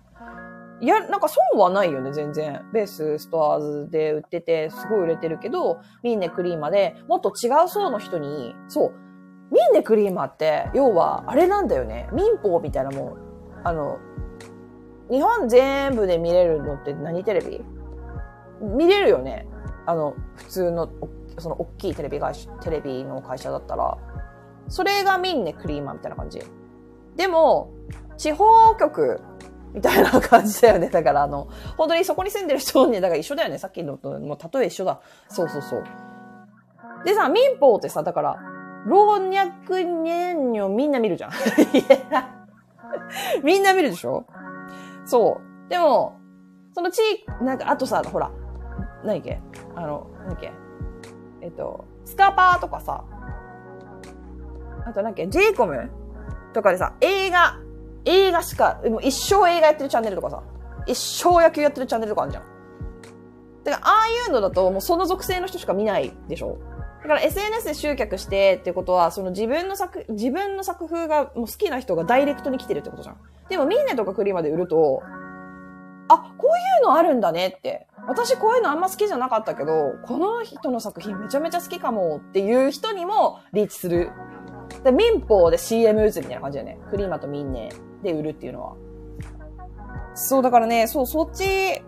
[0.81, 2.65] いや、なんか損はないよね、全然。
[2.73, 8.93] ベース、ストアーズで売ってて、すごい売れてるけど、ミンネクリーマーでもっと違う層の人に、そう、
[9.53, 12.09] ミンネクリーマーって、要は、あれなんだよね。
[12.13, 13.31] 民法みたいなもん。
[13.65, 13.99] あの、
[15.11, 17.65] 日本全部で見れるのって何テレビ？
[18.61, 19.47] 見れるよね。
[19.87, 20.89] あの、普通の、
[21.39, 23.97] その大きいテレビ会社、テレビの会社だったら。
[24.69, 26.41] それがミンネクリーマンみたいな感じ。
[27.17, 27.71] でも、
[28.17, 29.21] 地方局
[29.73, 30.91] みたいな感じだよね。
[30.91, 33.59] だからあの、本当にそこに住んでる人に、だから一緒だよね。
[33.59, 35.01] さっきのと、もう例え一緒だ。
[35.29, 35.85] そうそうそう。
[37.05, 38.37] でさ、民法ってさ、だから、
[38.87, 39.25] 老若
[39.81, 41.31] 年女みんな見るじゃん。
[43.43, 44.25] みんな見るでしょ？
[45.11, 45.69] そう。
[45.69, 46.21] でも、
[46.73, 48.31] その地域、なんか、あとさ、ほら、
[49.05, 49.41] 何っけ？
[49.75, 50.53] あの、何っけ？
[51.41, 53.05] えっと、スカパーとかさ、
[54.87, 55.91] あと何っけ ?J コム
[56.53, 57.59] とかでさ、映画、
[58.05, 60.45] 映画しか、もう一生映画やってるチャンネルとかさ、
[60.87, 62.45] 一生野球やってるチャンネルとかあるじゃん。
[63.65, 66.57] だか、ああいうのだと、もうその属性の人しか見ないでしょ
[67.03, 73.17] だから SNS で集客してってことは、その自分の作、自分の作風がもう好きな人がダイレクトに来てるってことじゃん。
[73.49, 75.03] でもミンネとかクリマで売ると、
[76.09, 77.87] あ、こういうのあるんだねって。
[78.07, 84.11] 私こういうのあんま好きじゃなかったけど、この人の作品めちゃめちゃ好きかもっていう人にもリーチする。
[84.85, 86.81] で民法で CM 打つみたいな感じだよね。
[86.91, 87.71] クリーマとミンネ
[88.03, 88.75] で売るっていうのは。
[90.15, 91.83] そう、だからね、そう、そっち、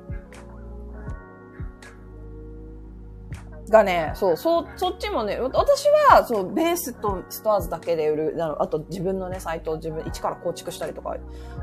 [3.73, 11.16] がね、そう、そ、そっちもね、私は、そう、ベースとストアーズだけで売る、あと自分のね、サイトを自分、一から構築したりとか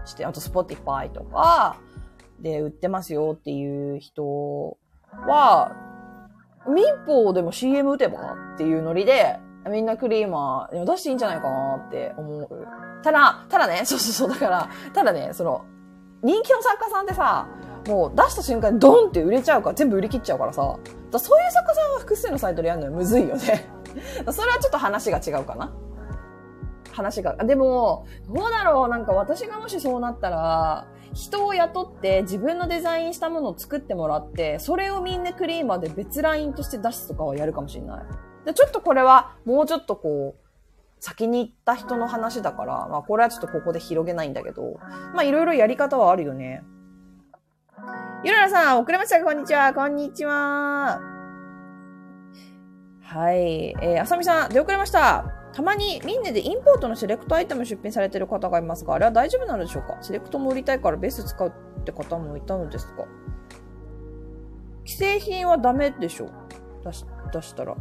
[0.05, 1.77] して、あとショピファイとか、
[2.39, 4.77] で売ってますよっていう人
[5.11, 5.75] は、
[6.67, 9.39] 民放でも CM 打てばっていうノリで、
[9.69, 12.49] みんなクリーマー出していいんじゃないかなって思う。
[13.03, 15.61] ただ、ただね、 そうそうそう、だから、ただね、その、
[16.23, 17.47] 人気の作家さんってさ、
[17.87, 20.77] もう出した瞬間にドンって売れちゃうから、全部売り切っちゃうからさ、
[21.11, 23.69] だそういう作家さんは複数のサイトでやるのはむずいよね。
[24.31, 25.73] それはちょっと話が違うかな。
[26.91, 27.35] 話が。
[27.35, 38.03] でも、どうだろうなんか私がもしそうなったら、人を雇って自分のデザインしたものを作ってもらって、それをみんなクリーマーで別ラインとして出すとかはやるかもしれない。
[38.45, 40.49] でちょっとこれはもうちょっとこう、
[40.99, 44.79] 先に行った人の話だから、まあこれはちょっとここで広げないんだけど、
[45.13, 46.63] まあいろいろやり方はあるよね。
[48.21, 49.73] ゆららさん、遅れましたこんにちは。
[49.73, 50.99] こんにちは。
[53.01, 53.69] はい。
[53.81, 55.23] えー、あさみさん、出遅れました。
[55.53, 59.97] たまにミンネでインポートのセレクトアイテム出品されてる方がいますが、あれは大丈夫なのでしょうか？
[60.01, 61.47] セレクトも売りたいからベース使う
[61.79, 63.05] って方もいたのですか？
[64.85, 66.29] 既製品はダメでしょ
[66.83, 67.77] 出し、出したら。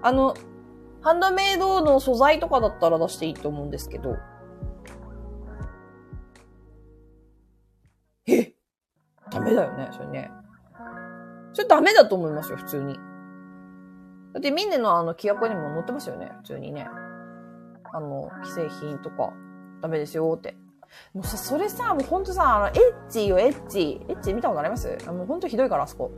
[0.00, 0.34] あの、
[1.02, 4.16] ハンドメイドの素材とかだったら出していいと思うんですけど。
[9.34, 10.30] ダメだよね、それね。
[11.52, 12.94] それダメだと思いますよ、普通に。
[14.32, 16.88] だってミンネのあの規約にも載ってますよね、普通にね。
[17.92, 19.32] あの、既製品とか、
[19.80, 20.56] ダメですよって。
[21.12, 22.74] もうさ、それさ、もうほんとさ、あの、エッ
[23.08, 24.00] チよ、エッチ。
[24.08, 24.96] エッチ見たことあります？
[25.06, 26.10] もうほんとひどいから、あそこ。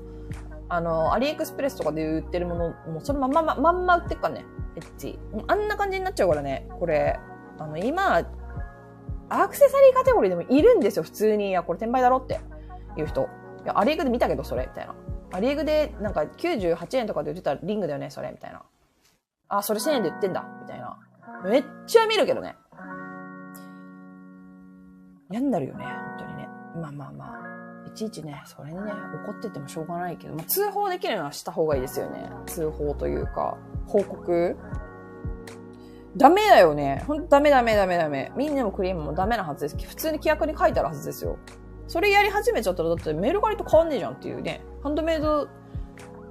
[0.68, 4.44] あの、アリエクスプレスとかで売ってるもの、もうそれまんま、ま、んま売ってっからね。
[4.76, 5.18] エッチ。
[5.46, 6.66] あんな感じになっちゃうからね。
[6.78, 7.18] これ、
[7.58, 8.22] あの、今、
[9.28, 11.48] アクセサリーカテゴリーでもいるんですよ、普通に。
[11.50, 12.40] いや、これ転売だろって
[13.00, 13.28] いう人。
[13.64, 14.94] いや、アリエクで見たけど、それ、みたいな。
[15.32, 18.62] あ、リーグでなんか98円とかで売ってたリングだよね、それ、みたいな。
[19.48, 20.98] あ、それ1000円で売ってんだ、みたいな。
[21.44, 22.56] めっちゃ見るけどね。
[25.30, 26.48] 嫌になるよね、本当にね。
[26.80, 27.46] まあまあまあ。
[27.86, 28.92] いちいちね、それにね、
[29.24, 32.30] 怒っててもしょうがないけど、まあ、通報できるのはした方がいいですよね。
[32.46, 34.56] 通報というか、報告。
[36.16, 37.04] ダメだよね。
[37.06, 38.32] ほんとダメダメダメダメ。
[38.36, 39.88] みんなもクリームもダメなはずです。
[39.88, 41.38] 普通に規約に書いてあるはずですよ。
[41.88, 44.60] それやり始めちゃったらだってメルカリと変わんねえじゃんっていうね。
[44.82, 45.48] ハンドメイド、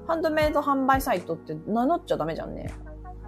[0.08, 2.74] ハンドメイド販売サイトって名乗っちゃダメじゃんね。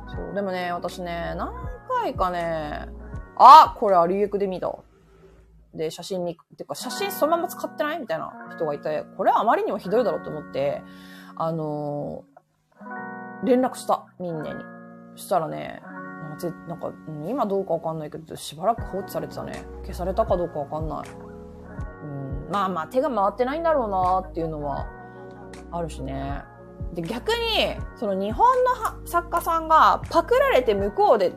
[0.08, 0.34] そう。
[0.36, 1.54] でもね、私ね、何
[1.88, 2.90] 回かね、
[3.38, 4.76] あこれアリエクで見た。
[5.74, 8.00] で、写真に、てか写真そのまま使ってない？
[8.00, 10.82] みたいな人がいて、これはあまりにもひどいだろうと思って、
[11.36, 14.64] あのー、連絡した、みんなに。
[15.16, 15.82] したらね、
[16.68, 16.92] なんか、
[17.28, 19.66] 今どうかわかんないけど、しばらく放置されてたね。
[19.82, 21.08] 消されたかどうかわかんない。
[22.04, 24.88] うんまあまあ手が回ってないんだろうなっていうのは
[25.72, 26.44] あるしね。
[26.94, 31.34] で、逆に、その日本の作家さんがパクられて向こうで、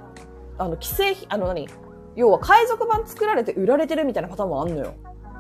[0.59, 1.69] あの、既製品、あの何
[2.17, 4.95] 要は海賊版作られて売られてるみたいなパターンもあんのよ。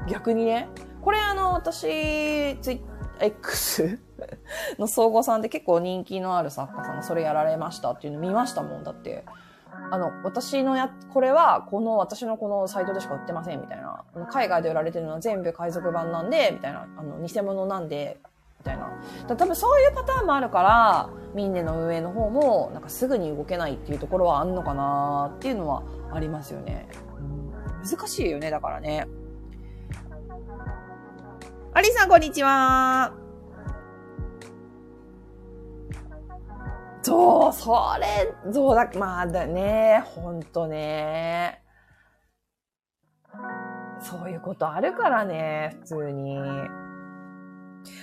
[0.08, 0.68] 逆にね。
[1.02, 2.82] これあの、私、ツイ
[3.20, 3.98] X
[4.78, 8.84] の総合さんで結構人気のある作家さんがそれやられましたっていうの見ましたもん。
[8.84, 9.24] だって、
[9.90, 14.04] あの、私のや、これは、この、私のこのサイトでしか売ってません、みたいな。
[14.30, 16.86] 海外で売られてるのは全部海賊版なんで、みたいな。
[16.96, 18.20] あの、偽物なんで、
[18.60, 18.88] みたいな。
[19.26, 25.82] 多分そういうパターンもあるから、ミンネの運営の方も、なんかすぐに動けないっていうところはあんのかなっていうのは
[26.12, 26.88] ありますよね。
[27.18, 29.08] うん、難しいよね、だからね。
[31.72, 33.19] アリさん、こんにちは。
[37.02, 41.62] そう、それ、そうだ、まあだね、ほんとね。
[44.00, 46.38] そういうことあるからね、普通に。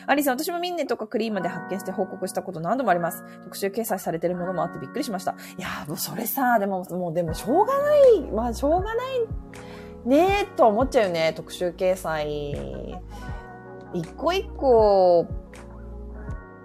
[0.08, 3.24] アリさん、私もミンネとかクリームで発見して報告したこと何度もあります。
[3.43, 5.36] 特集掲載されてるものもあってびっくりしました。
[5.58, 9.28] いやもうそれさ、でも、もうでもしょうがない、まあしょうがない
[10.06, 13.00] ねーと思っちゃうよね、特集掲載。
[13.93, 15.28] 一個一個、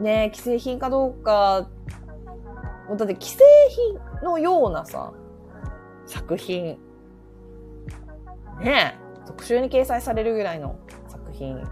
[0.01, 1.69] ね、既製品かどうか
[2.89, 5.13] もうだって既製品のようなさ、
[6.07, 6.79] 作品。
[8.61, 9.27] ねえ。
[9.27, 10.79] 特集に掲載されるぐらいの
[11.09, 11.63] 作品。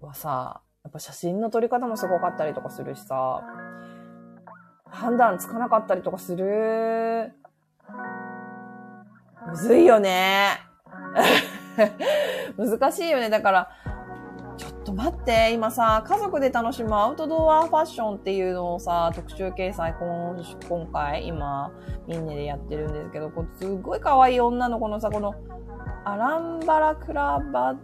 [0.00, 3.42] はさ、やっぱ写真の撮り方もすごかったりとかするしさ、
[4.86, 7.32] 判断つかなかったりとかする。
[9.46, 10.58] むずいよね。
[12.56, 13.30] 難しいよね。
[13.30, 13.70] だから、
[14.90, 20.36] と待って、今さ、家族で楽しむアウトドアファッションっていうのをさ、特集掲載今
[20.68, 21.72] 今回、今、
[22.08, 25.34] みんなでやってるんですけど、こすっごい可愛い女の子のさ、この、
[26.04, 27.76] アランバラクラバ、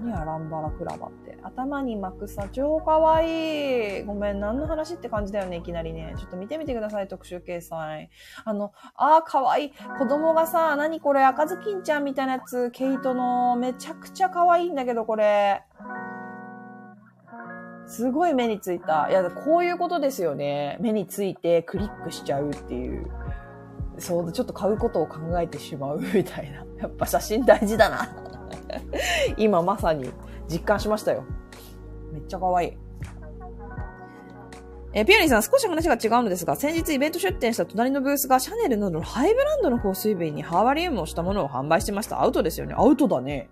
[0.00, 1.36] 何アランバラクラバって。
[1.42, 4.04] 頭に巻くさ、超かわいい。
[4.04, 6.14] ごめん、何の話って感じだよね、いきなりね。
[6.16, 8.10] ちょっと見てみてください、特集掲載。
[8.44, 9.72] あの、あーかわいい。
[9.98, 15.62] 子供がさ、何これ、赤ずきんちゃんみたいなやつ、ケイトの、めちゃくちゃかわいいんだけど、これ。
[17.86, 19.08] すごい目についた。
[19.08, 20.76] いや、こういうことですよね。
[20.80, 23.10] 目についてクリックしちゃうっていう。
[23.98, 26.64] そう、ちょっと買うことを考えてしまうみたいな。
[26.78, 28.27] やっぱ写真大事だな。
[29.36, 30.10] 今まさに
[30.50, 31.24] 実感しましたよ。
[32.12, 32.78] めっちゃ可愛い。
[34.94, 42.22] えー、ピアニーさん、少し話が違うのですが、先日イベント出店した隣のブースがシャネルなどのハイブランドの香水瓶にハーバリウムをしたものを販売してました。
[42.22, 42.74] アウトですよね。
[42.76, 43.50] アウトだね。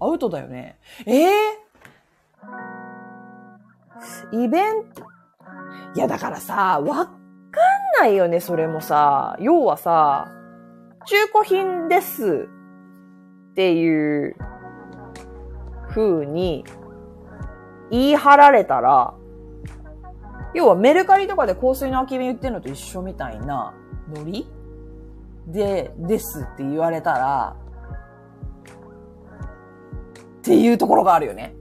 [0.00, 0.78] アウトだよね。
[1.04, 5.02] ええー、イベント、
[5.94, 7.16] いやだからさ、わかん
[8.00, 9.36] ないよね、それもさ。
[9.40, 10.28] 要はさ、
[11.06, 12.48] 中古品です
[13.50, 14.36] っていう
[15.88, 16.64] 風に
[17.90, 19.14] 言い張られたら、
[20.54, 23.74] 要はメルカリとかで香水の空き瓶売ってるのと一緒みたいな
[24.14, 24.46] ノリ
[25.46, 27.56] で、ですって言われたら、
[30.38, 31.54] っていうところがあるよね。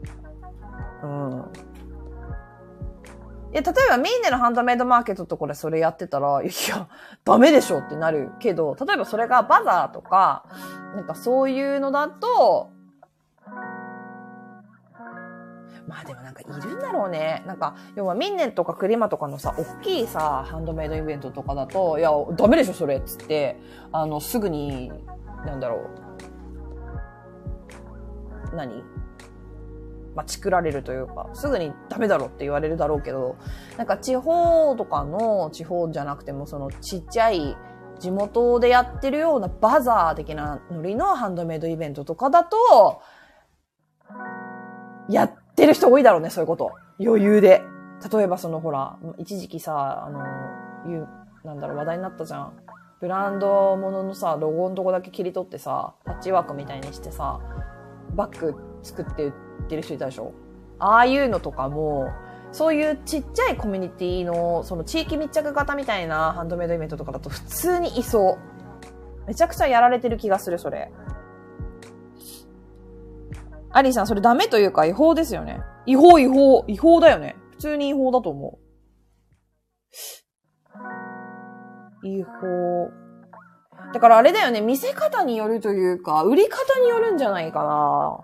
[1.04, 1.52] うん。
[3.54, 6.88] いや、例えばミーネのハンドメイドマーケットとこでそれやってたら、いや、
[7.24, 10.46] ダメでしょってなるけど、例えばそれがバザーとか、
[10.96, 12.72] なんかそういうのだと、
[15.88, 17.44] まあでもなんかいるんだろうね。
[17.48, 23.58] なんか、要はミンネとかクリマとかのさ、大きいさ、ハンドメイドイベントとかだと、いや、ダメでしょ、それっつって、
[23.94, 24.92] あの、すぐに、
[25.46, 25.90] なんだろ
[28.52, 28.56] う。
[28.56, 28.84] 何？
[30.16, 33.36] まあ、チクられるというか、すぐにダメだろって言われるだろうけど、
[33.78, 37.56] なんか地方とかの、地方じゃなくても、そのちっちゃい、
[38.00, 43.02] 地元でやってるようなバザー的なノリのハンドメイドイベントとかだと、
[45.08, 46.72] やっってる人多いだろうね、そういうこと。
[47.00, 47.64] 余裕で。
[48.14, 50.20] 例えばそのほら、一時期さ、あの、
[50.88, 51.08] いう、
[51.44, 52.54] なんだろう、話題になったじゃん。
[53.02, 57.40] ブランドもののさ、ロゴのとこだけ切り取ってさ、パッチワークみたいにしてさ、
[58.14, 59.32] バッグ作って売っ
[59.68, 60.32] てる人いたでしょ？
[60.78, 62.12] ああいうのとかも、
[62.52, 69.28] そういうちっちゃいコミュニティの、その地域密着型みたいなハンドメイドイベントとかだと普通にいそう。
[69.28, 70.92] めちゃくちゃやられてる気がする、それ。
[73.78, 75.60] アリーさん、それダメというか違法ですよね。
[75.86, 77.36] 違法、違法、違法だよね。
[77.52, 78.58] 普通に違法だと思
[82.04, 82.08] う。
[82.08, 82.30] 違法。
[83.94, 88.20] だからあれだよね、見せ方によるというか、売り方によるんじゃないかな。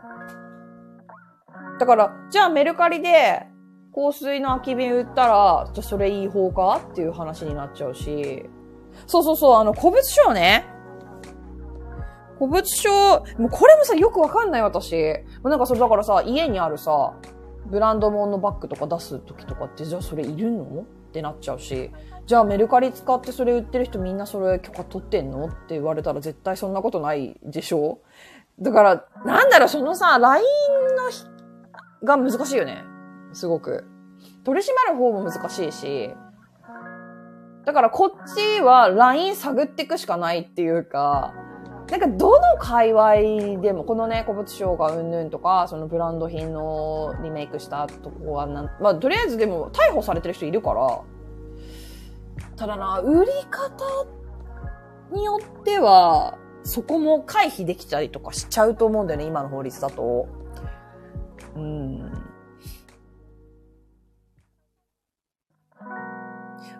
[1.79, 3.45] だから、じゃあメルカリで
[3.93, 8.49] 香水の空き瓶売ったら、じゃそれ違法かっていう話になっちゃうし。
[9.05, 10.65] そうそうそう、あの、古物商ね。
[12.43, 12.89] 古物商、
[13.37, 14.93] もうこれもさ、よくわかんない私。
[15.43, 17.13] なんかそれだからさ、家にあるさ、
[17.65, 20.63] ブランド物のバッグとか出す時とかって、じゃあそれいるの？
[20.81, 21.91] ってなっちゃうし、
[22.25, 25.45] じゃあメルカリ使ってそれ売ってる人みんなそれ許可取ってんの？
[25.45, 27.99] って言われたら絶対そんなことないでしょ？
[28.59, 30.43] だから、なんだろう、そのさ、LINE
[32.03, 32.83] のが難しいよね。
[33.31, 33.85] すごく。
[34.43, 36.11] 取り締まる方も難しいし、
[37.65, 41.33] だからこっちは LINE 探っていくしかないっていうか、
[41.89, 51.01] なんかどの界隈でも、このね、古物商がうんぬんとか、そのブランド品のリメイクしたとこはなん、まあ、とりあえずでも逮捕されてる人いるから、
[52.55, 54.05] ただな、売り方
[55.11, 60.27] によっては、そこも回避できたりとかしちゃうと思うんだよね、今の法律だと。
[61.55, 62.11] うん。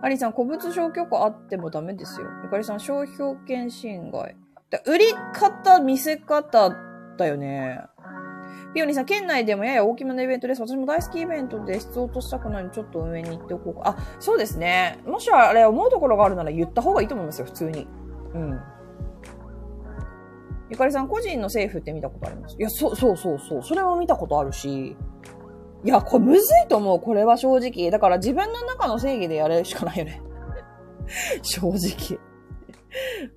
[0.02, 2.28] アリさん、古物商許可あってもダメですよ。
[2.44, 4.36] ゆかりさん、商標権侵害。
[4.86, 6.70] 売り方、見せ方
[7.18, 7.82] だよね。
[8.74, 10.62] ピオニーさん、県内でもやや大きめのイベントです。
[10.62, 13.82] 私も大好きイベントで質落としたくないので、ちょっと上に行っておこうか。
[13.90, 15.00] あ、そうですね。
[15.06, 17.88] もしあれ思うところがあるなら言った方がいいと思いますよ、普通に。
[18.34, 18.60] うん。
[20.70, 22.56] ゆかりさん、個人の政府って見たことあります？
[22.58, 23.64] いや、そう、そうそうそう。
[23.64, 24.98] それも見たことあるし。
[25.84, 27.00] いや、これむずいと思う。
[27.00, 27.92] これは正直。
[27.92, 30.20] だから自分の中の正義でやれるしかないよね。
[31.44, 32.20] 正直。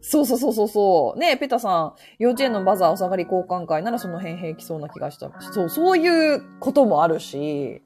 [0.00, 1.18] そうそうそうそうそう。
[1.18, 5.30] ね、ペタさん、幼稚園のバザーお下がり交換会ならその辺平気そうな気がした。
[5.40, 7.82] そう、そういうこともあるし、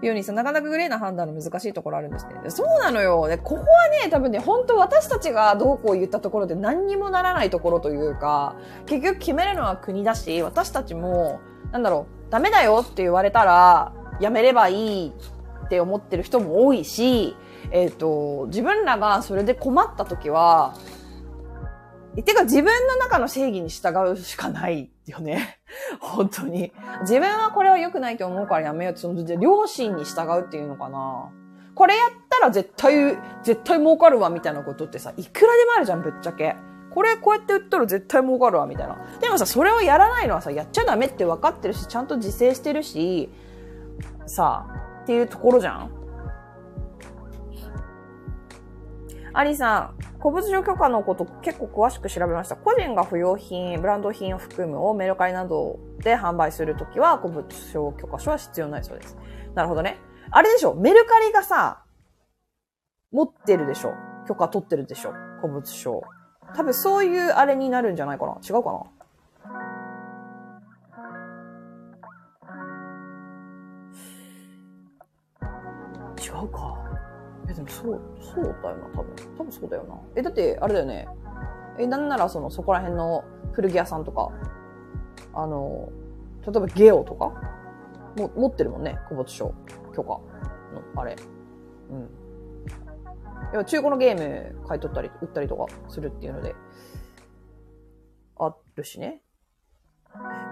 [0.00, 2.32] ピオニーさん、なかなかグレーな判断の難しいところあるんですね。
[2.48, 3.28] そうなのよ。
[3.28, 15.12] で、ここはね、多分ね、本当私たちがどうこう言ったところで何にもならないところというか、結局決めるのは国だし、私たちも、なんだろう、ダメだよって言われたら、やめればいい
[15.70, 17.36] って思ってる人も多いし、
[17.70, 20.74] えっ、ー、と、自分らがそれで困った時は、
[22.16, 25.60] てか自分の中の正義に従うしかないよね。
[26.00, 26.72] 本当に。
[27.02, 31.30] 自分はこれは良くないと思うからやめようって、その両親に従うっていうのかな。
[31.76, 36.56] これやったら絶対、絶対儲かるわみたいなことってさ、いくらでもあるじゃん、ぶっちゃけ。
[36.92, 38.98] これこうやって売ったら絶対儲かるわみたいな。
[39.20, 43.30] でもさ、それをやらないのはさ、やっちゃダメって分かってるし、ちゃんと自制してるし、
[44.26, 45.90] さあ、っていうところじゃん？
[49.32, 52.54] アリさん、古物商許可のこと結構詳しく調べました。
[52.54, 59.16] 個人が不要品、ブランド品を含むをメルカリなどで販売するときは古物商許可書は必要ないそうです。
[59.56, 59.98] なるほどね。
[60.30, 60.76] あれでしょ？
[60.76, 61.82] メルカリがさ、
[63.10, 63.90] 持ってるでしょ？
[64.28, 65.12] 許可取ってるでしょ？
[65.40, 66.02] 古物商。
[66.54, 68.38] 多分そういうあれになるんじゃないかな？
[68.48, 68.84] 違うかな？
[76.42, 76.78] うか。
[77.48, 79.14] え、でもそう、そうだよな、多分。
[79.36, 80.00] 多分そうだよな。
[80.14, 81.08] え、だって、あれだよね。
[81.78, 84.30] え、なんならその、そこら辺の古着屋さんとか、
[85.32, 85.90] あの、
[86.42, 87.32] 例えばゲオとか
[88.16, 89.54] も持ってるもんね、古物商
[89.94, 90.22] 許可の、
[90.96, 91.16] あれ。
[91.90, 92.08] うん。
[93.52, 96.54] いや、中古のゲーム買い取ったり、売ったりとかするっていうので、
[98.38, 99.22] あるしね。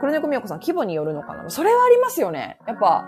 [0.00, 2.58] 黒猫みやこさん、規模によるのかなそれはありますよね。
[2.66, 3.06] やっぱ、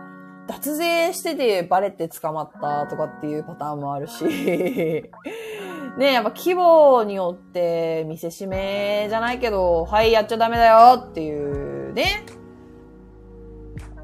[0.50, 4.24] 脱税しててバレて捕まったとかっていうパターンもあるし、
[5.96, 12.24] ねやっぱ規模によって見せしめじゃないけど、はい、やっちゃダメだよっていうね、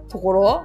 [0.08, 0.62] ところ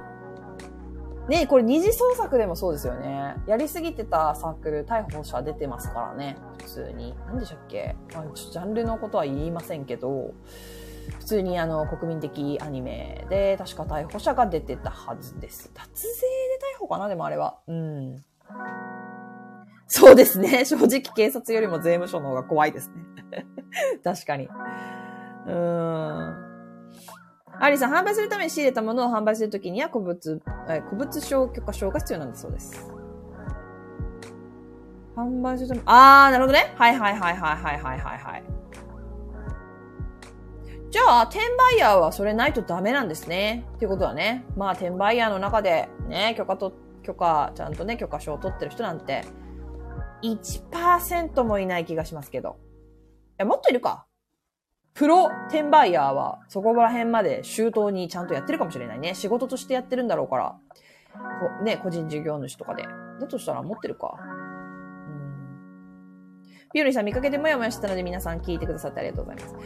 [1.28, 3.34] ねこれ二次創作でもそうですよね。
[3.48, 6.36] やりすぎてたサークル、逮捕者出てますからね。
[6.58, 7.12] 普通に。
[7.26, 10.32] 何でしたっけ、まあ、ジャンルのことは言いませんけど、
[11.18, 15.70] 普通にあの国民的アニメで確か逮捕者が出てたはずです。
[15.74, 16.26] 脱税で
[16.76, 17.58] 逮捕かなでもあれは。
[17.66, 18.24] うん。
[19.86, 20.64] そうですね。
[20.66, 22.94] 正直警察よりも税務署の方が怖いですね。
[24.02, 24.46] 確かに。
[24.46, 26.52] うーん。
[27.60, 32.90] アリさん、販売するために仕入れたものを販売するときには古物、え古物商許可証が必要なんだそうです。
[35.14, 36.74] 販売するため、あー、なるほどね。
[36.76, 38.61] はいはいはいはいはいはいはい。
[40.92, 43.64] じゃあ、転売ヤーはそれないとダメなんですね。
[43.76, 44.44] っていうことはね。
[44.58, 49.24] まあ、転売ヤーの中で、ね、許可と、許可、ちゃんとね、許可証を取ってる人なんて、
[50.22, 52.58] 1%もいない気がしますけど。
[53.38, 54.04] え、もっといるか。
[54.92, 59.14] プロ転売ヤーは、そこら辺まで周到にちゃんとやってるかもしれないね。
[59.14, 60.58] 仕事としてやってるんだろうから。
[61.64, 62.86] ね、個人事業主とかで。
[63.18, 64.14] だとしたら持ってるか。
[64.18, 64.20] う
[65.10, 66.68] ん。
[66.74, 69.56] ピオリさん見かけてもやもやしたので皆さん聞いてくださってありがとうございます。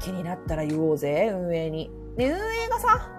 [0.00, 1.90] 気になったら言おうぜ、運営に。
[2.16, 3.10] で、運営がさ、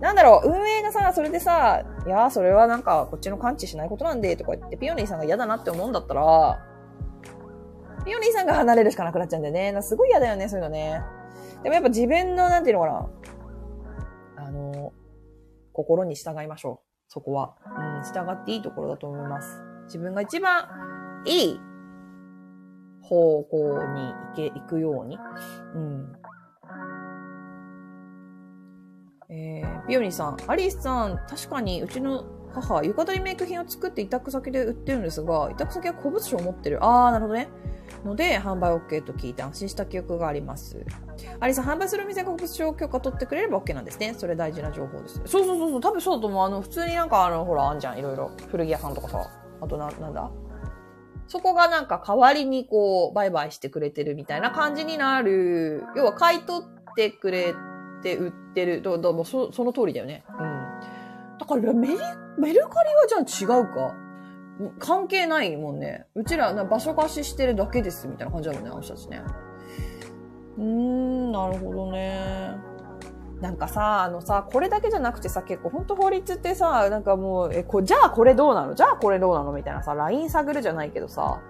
[0.00, 6.64] なんだろう、運営がさ、それでさ、いや、それはなんか、こっちの感知しないことなんで、とか言って、ピオニーさんが嫌だなって思うんだったら、
[8.04, 9.82] ピオニーさんが離れるしかなくなっちゃうんだよね。
[9.82, 11.02] すごい嫌だよね、そういうのね。
[11.62, 13.10] でもやっぱ自分の、なんていうのか
[14.36, 14.92] な、あの、
[15.72, 16.88] 心に従いましょう。
[17.08, 17.56] そこは。
[17.66, 19.62] うん、従っていいところだと思います。
[19.86, 20.68] 自分が一番
[21.24, 21.60] いい
[23.08, 25.18] 方向に行け、行くように。
[25.74, 26.12] うん。
[29.30, 36.78] えー、ビオニさん、アリスさん、確かにうちの母、浴衣リメイク品を作って委託先で売ってるんですが、委託先は古物商を持ってる。
[36.82, 37.48] あー、なるほどね。
[38.04, 40.84] ので、販売 OK と聞いて安心した記憶があります。
[41.40, 44.14] アリさん、販売する店が古物商許可取ってくれれば OK なんですね。
[44.16, 45.20] それ大事な情報です。
[45.26, 46.46] そうそうそうそう、多分そうだと思う。
[46.46, 48.30] あの、普通になんかあの、ほら、あんじゃん、いろいろ。
[48.50, 49.30] 古着屋さんとかさ。
[49.60, 50.30] あとな、なんだ？
[51.28, 55.84] そこがなんか代わりにこう、売買してくれてるみたいな感じになる。
[55.94, 57.54] 要は買い取ってくれ
[58.02, 58.82] て売ってる。
[58.82, 60.24] どどもそその通りだよね。
[60.28, 60.36] うん。
[61.38, 61.98] だからメル、
[62.38, 63.94] メルカリはじゃあ違うか？
[64.80, 66.06] 関係ないもんね。
[66.16, 69.22] うちら場所貸ししてるだけですみたいな感じだもんね、あの人たちね。
[70.56, 72.56] うーん、なるほどね。
[73.40, 78.74] なんかさ、あのさ、これだけじゃなくてさ、結構ほんと法律ってさ、なんかもう、え、こじゃあこれどうなの？
[78.74, 79.52] じゃあこれどうなの？
[79.52, 81.40] みたいなさ、ライン探るじゃないけどさ、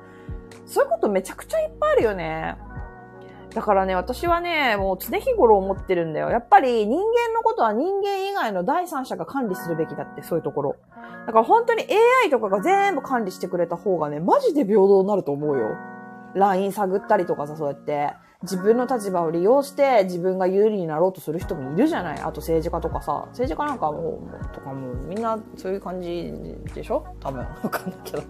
[0.66, 2.58] そういうことめちゃくちゃいっぱいあるよね。
[3.54, 6.28] だからね、私はね、もう常日頃思ってるんだよ。
[6.28, 10.76] やっぱり人間のことは人間以外の第三者が管理するべきだって、そういうところ。
[11.26, 11.84] だから本当に
[12.24, 15.74] AI とかが全部管理してくれた方がね、マジで平等になると思うよ。
[16.34, 18.12] LINE 探ったりとかさ、そうやって。
[18.42, 23.24] 自分の立場を利用して自分が有利になろうとする人もいるじゃないあと政治家とかさ。
[23.30, 24.20] 政治家なんかも、
[24.52, 26.32] とかもみんなそういう感じ
[26.72, 27.04] でしょ？
[27.20, 27.40] 多分。
[27.40, 28.22] わかんないけど。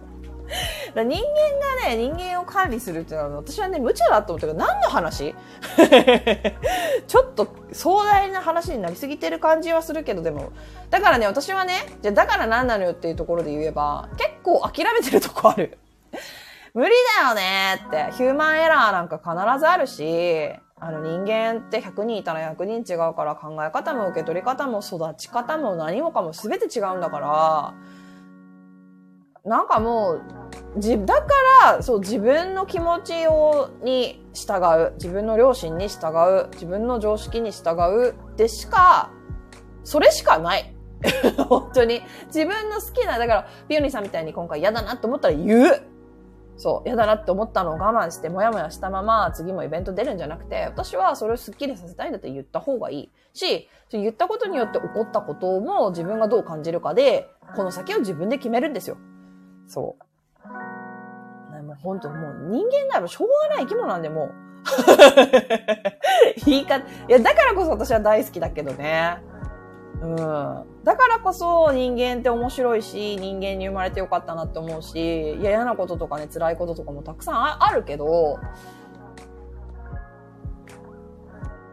[0.95, 1.15] 人間が
[1.89, 5.35] ね、人間を管理するっていうのは私はね、無茶だと思ったけど、何の話？
[7.05, 10.51] ちょっと壮大な話になりすぎてる感じはするけど、でも、
[10.89, 15.77] だからね、私はね、じゃだから何なのよっていうところで言えば、結構諦めてるとこある。
[16.73, 16.91] 無理
[17.21, 20.49] だよねって、ヒューマンエラーなんか必ずあるし、
[20.81, 27.73] あの人間って100人いたら100人違うから考え方も受け取り方も育ち方も何もかも全て違うんだから、
[29.45, 30.21] なんかもう、
[30.77, 31.27] じ、だか
[31.63, 34.93] ら、そう、自分の気持ちを、に従う。
[34.95, 36.07] 自分の両親に従
[36.45, 36.49] う。
[36.53, 38.15] 自分の常識に従う。
[38.35, 39.11] でしか、
[39.83, 40.75] それしかない。
[41.47, 42.01] 本当に。
[42.27, 45.81] 自分の好きな、だから、ピオニーさんみたいに今回嫌だなって思ったら言う。
[46.59, 58.97] そう、嫌だなって思ったのを我慢して、もやもやしたまま、次もイベント出るんじゃなくて、私はそれをスッキリさせたいんだって言った方がいいし、言ったことによって起こったことも自分がどう感じるかで、この先を自分で決めるんですよ。
[59.67, 61.63] そう。
[61.63, 64.33] もう本当もう人間ならしょうがない生き物なんで、もう。
[66.45, 69.23] 言い方、いや、だからこそ私は大好きだけどね。
[70.01, 70.15] うん。
[70.83, 78.39] だからこそ人間って面白いし、人間に生まれてよかったなって思うし、嫌なこととかね、辛いこととかもたくさんあるけど、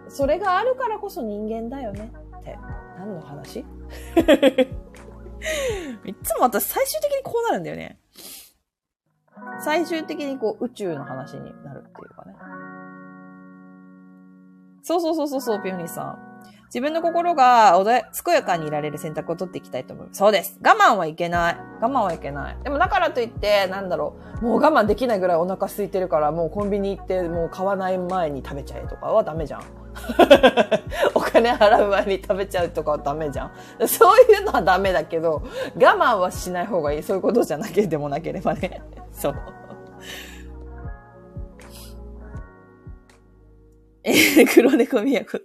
[0.09, 2.59] それがあるからこそ人間だよねって。
[2.99, 3.61] 何の話？
[6.05, 8.01] いつも私最終的にこうなるんだよね。
[9.61, 12.35] 最終的にこう宇宙の話になるっていうかね。
[14.83, 16.36] そうそうそうそうそう、ピオニーさん。
[16.67, 20.09] 自分の心が穏や、健やかにいられる選択を取っていきたいと思う。
[20.13, 20.59] そうです。
[20.65, 21.57] 我慢はいけない。
[21.81, 22.57] 我慢はいけない。
[22.65, 29.63] でもだからといって、なんだろう、もう我慢できないぐらいお腹空いてるから、もうコンビニ行って、もう買わない前に食べちゃえとかはダメじゃん。
[31.15, 33.53] お金払う前に食べちゃうとかはダメじゃん。
[33.89, 35.43] そういうのはダメだけど、
[35.75, 37.03] 我慢はしない方がいい。
[37.03, 38.83] そういうことじゃなければなければね。
[39.13, 39.37] そう。
[44.03, 45.41] えー、黒猫みやこ。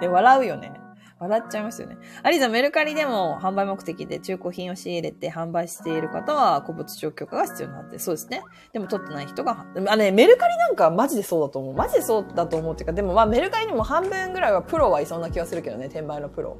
[0.00, 0.72] で、笑うよね。
[1.18, 1.96] 笑っちゃいますよね。
[2.22, 8.42] アリザ、メルカリでも販売目的で中古品を仕入れて販売している方は古物商許可が必要になって、そうですね。
[8.74, 11.74] でも取ってない人が、あね、メルカリなんかマジでそうだと思う。
[11.74, 16.58] マジでそうだと思うっていうか、でもまあメルカリにも半分ぐらいはプロはいそうな気がするけどね、転売のプロ。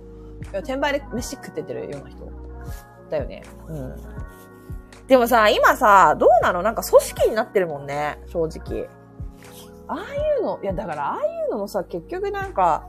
[0.52, 2.26] 転売で飯食っててるような人。
[3.10, 3.42] だよね。
[3.68, 3.96] うん。
[5.06, 6.62] でもさ、今さ、どうなの？
[6.62, 8.88] なんか組織になってるもんね、正直。
[9.86, 12.88] ああいうの、いやだからああいうのもさ、結局なんか、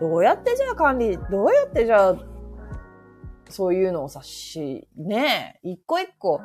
[0.00, 2.16] どうやってじゃあ管理、どうやってじゃあ、
[3.50, 6.40] そういうのをさ、し、ねえ、一個一個、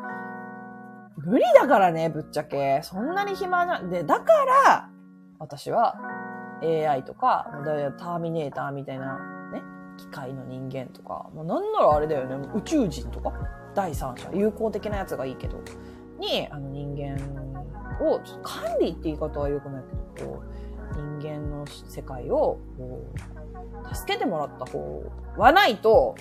[1.17, 2.81] 無理だからね、ぶっちゃけ。
[2.83, 4.89] そんなに暇な、で、だから、
[5.39, 5.95] 私は
[6.61, 7.47] AI とか、
[7.97, 9.17] ターミネーターみたいな、
[9.53, 9.61] ね、
[9.97, 13.31] 機械の人間とか、もうなんならあれだよね、宇宙人とか、
[13.73, 15.59] 第三者、友好的なやつがいいけど、
[16.19, 17.15] に、あの人間
[18.05, 19.83] を、管理って言い方は良くない
[20.15, 23.05] けど、こう、人間の世界を、こ
[23.91, 25.03] う、助けてもらった方
[25.37, 26.15] はないと、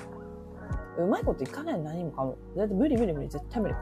[0.98, 2.36] うまいこといかない何もかも。
[2.56, 3.74] だって無理無理無理、絶対無理。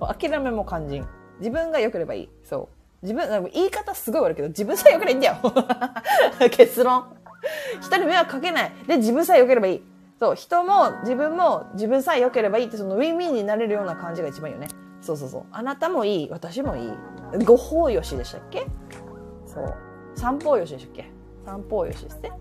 [0.00, 1.06] 諦めも肝心。
[1.38, 2.30] 自分が良ければいい。
[2.42, 2.68] そ
[3.02, 3.06] う。
[3.06, 5.36] 自分、言い方すごい悪いけど、自分さえ良ければいいんだよ。
[6.50, 7.04] 結論。
[7.80, 8.72] 人に迷惑かけない。
[8.86, 9.82] で、自分さえ良ければいい。
[10.18, 14.68] そう、人も自分も自分さえ良ければいいって、そのウィンウィンになれるような感じが一番いいよね。
[15.04, 15.44] そうそうそう。
[15.52, 16.90] あなたもいい、私もいい。
[17.44, 18.66] ご法よしでしたっけ？
[19.44, 19.74] そう。
[20.14, 21.10] 三方よしでしたっけ？
[21.44, 22.32] 三方よしですね。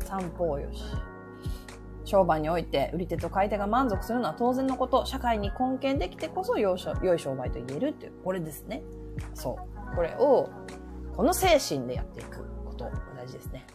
[0.00, 0.82] 三方よし。
[2.04, 5.04] 商売において売り手と買い手が満足するのは当然のこと。
[5.04, 6.94] 社会に貢献できてこそ良い商
[7.34, 8.82] 売と言えるっていう、これですね。
[9.34, 9.58] そ
[9.92, 9.94] う。
[9.94, 10.48] これを、
[11.14, 13.66] この精神でやっていくことが大事ですね。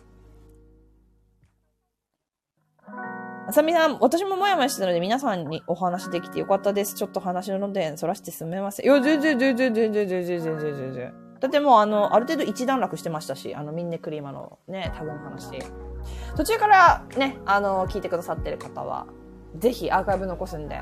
[3.47, 6.95] あさみさん、私ももやもやしてたので皆さんにお話できてよかったです。
[6.95, 8.85] ちょっと話の論点そらしてすみません。
[8.85, 11.13] いや、全然、全然、全然、全然、全然、全然。
[11.39, 15.59] だってもう、あの、ある程度一段落してましたし、あの、ミンネクリーマのね、タグの話。
[16.35, 19.07] 途中からね、あの、聞いてくださってる方は、
[19.55, 20.81] ぜひアーカイブ残すんで、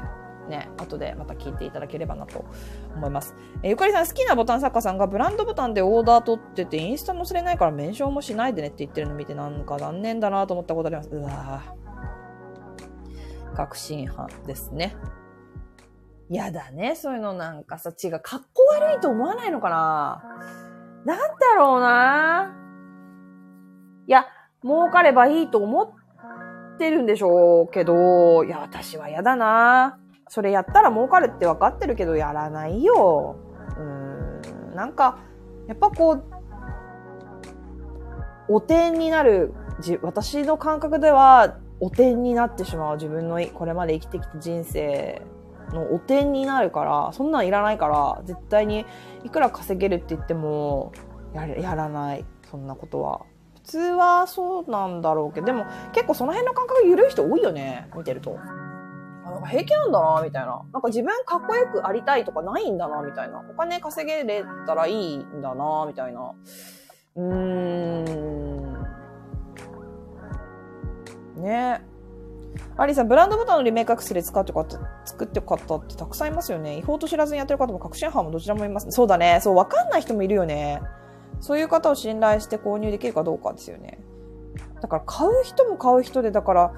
[0.49, 2.45] ね、後でまた聞いていただければなと
[2.95, 3.35] 思います。
[3.61, 11.09] えゆかりさん、好きなボタン作家さんがブランドボタンでオーダー取ってて、インスタ載せれないからメンションもしないでねって言ってるの見て、なんか残念だなと思ったことあります。
[11.11, 11.84] うわぁ。
[13.55, 14.95] 確信犯ですね。
[16.29, 20.23] やだね、そういうのなんかさ、違う、かっこ悪いと思わないのかな
[21.05, 22.51] なんだろうな
[24.07, 24.25] いや、
[24.63, 33.35] 儲かればいいと思ってるんでしょうけど、いや、私は嫌だなそれやったら儲かるって分かってるけど、やらないよ。
[33.77, 35.19] うん、なんか、
[35.67, 36.23] やっぱこう、
[38.47, 39.53] お点になる、
[40.01, 45.21] 私の感覚では、お点になってしまう自分のこれまで生きてきた人生
[45.71, 48.87] のお点になるから、そんなんいらないから、絶対に
[49.23, 50.93] いくら稼げるって言っても、
[51.35, 52.25] ややらない。
[52.49, 53.21] そんなことは。
[53.53, 57.87] 普通はそうなんだろうけど、でも結構その辺の感覚緩い人多いよね。
[57.95, 58.31] 見てると。
[58.31, 60.63] なんか平気なんだな、みたいな。
[60.73, 63.43] なんか自分かっこよくありたいとかないんだな、みたいな。
[63.47, 66.33] お金稼げれたらいいんだな、みたいな。
[67.15, 68.84] うーん。
[71.35, 71.81] ね
[72.77, 76.77] アリさん、ブランドボタンのリメイクアクセル使ってかった、作ってよかったってたくさんいますよね。
[76.77, 78.85] 違法と知らずにやってる方も確信犯もどちらもいます。
[78.85, 79.39] ねそうだね。
[79.41, 80.81] そう、わかんない人もいるよね。
[81.41, 83.99] そういう方を信頼して購入できるかどうかですよね。
[84.81, 86.73] だから買う人も買う人で、だから、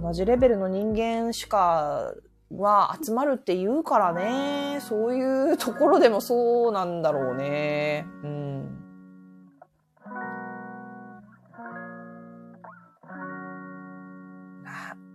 [0.00, 2.14] 同じレベルの人間しか
[2.56, 4.78] は集まるって言うからね。
[4.80, 8.06] そういうところでもそうなんだろうね。
[8.22, 8.81] うん。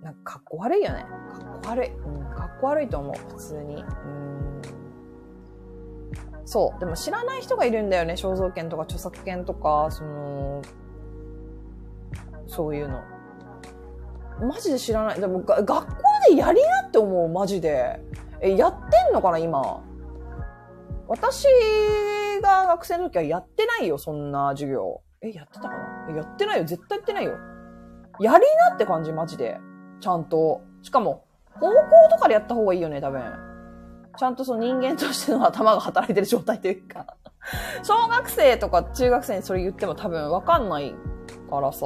[0.07, 1.05] なんかかっこ悪いよね。
[1.33, 1.89] かっこ悪い。
[1.89, 3.83] うん、かっこ悪いと思う、普通に。
[3.83, 4.61] うん。
[6.45, 6.79] そう。
[6.79, 8.13] でも知らない人がいるんだよね。
[8.13, 10.61] 肖像権とか著作権とか、その、
[12.47, 13.01] そういうの。
[14.39, 15.19] マジで知らない。
[15.19, 15.85] でも学校
[16.29, 17.99] でやりなって思う、マジで。
[18.39, 19.83] え、やってんのかな、今。
[21.09, 21.47] 私
[22.41, 25.01] が学生の時はやってないよ、そんな授業。
[25.19, 27.33] え、やってたかなやってないよ、絶対やってないよ。
[28.21, 29.59] やりなって感じ、マジで。
[29.99, 30.61] ちゃんと。
[30.81, 31.25] しかも、
[31.59, 31.73] 高校
[32.09, 33.21] とかでやった方がいいよね、多分。
[34.17, 37.05] ちゃんとその人間としての頭が働いてる状態というか
[37.83, 40.95] 小学生とか中学生にそれ言っても多分わかんない
[41.49, 41.85] からさ。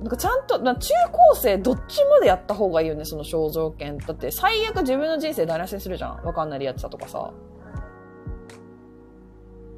[0.00, 3.98] なんかちゃんと、中高生どっちまでやった方がいいよね、その肖像権。
[3.98, 6.22] だって最悪自分の人生台無しにするじゃん。
[6.24, 7.32] わかんないやつだとかさ。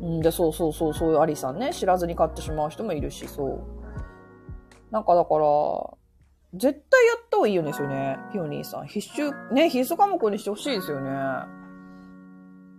[0.03, 3.80] うんで、そうそうそう、そういうアリさんね、知らずに買ってしまう人もいるし、そう。
[4.91, 5.45] なんかだから、
[6.55, 8.19] 絶対やった方がいいよね、ですよね。
[8.33, 8.89] ピオニーさん。
[8.89, 11.11] 必修、ね、必須科目にしてほしいですよね。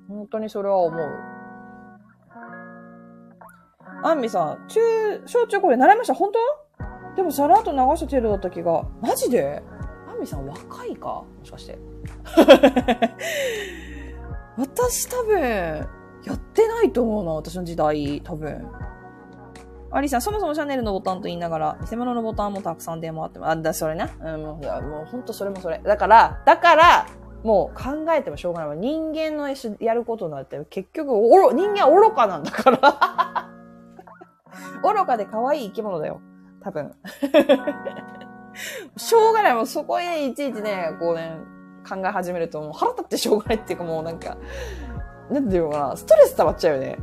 [0.09, 1.01] 本当にそれは思う。
[4.03, 4.79] アンミさん、中、
[5.25, 6.13] 小中これ習いました？
[6.13, 6.39] 本当？
[7.15, 8.83] でもさらっと流した程度だった気が。
[9.01, 9.63] マジで？
[10.09, 11.07] アンミさん若いか？
[11.07, 11.79] もしかして。
[14.57, 15.39] 私多分、
[16.25, 18.67] やってないと思うな、私の時代、多分。
[19.93, 23.51] アリさん、そもそもシャネルのボタンと言いながら、偽物のボタンもたくさん出回ってます。
[23.51, 24.09] あ、だ、それな。
[24.19, 25.79] うん、もう、もうほんとそれもそれ。
[25.83, 27.07] だから、だから、
[27.43, 28.77] もう考えてもしょうがない。
[28.77, 33.49] 人間のやることになって、結局、おろ、人間は愚かなんだから
[34.93, 36.21] 愚かで可愛い生き物だよ。
[36.61, 36.93] 多分。
[38.95, 39.55] しょうがない。
[39.55, 41.37] もうそこへいちいちね、こうね、
[41.87, 44.37] 考え始めるともう腹立ってしょうがないっていうかもうなんか、
[45.29, 46.97] なんていうのかな、ストレス溜まっちゃうよね。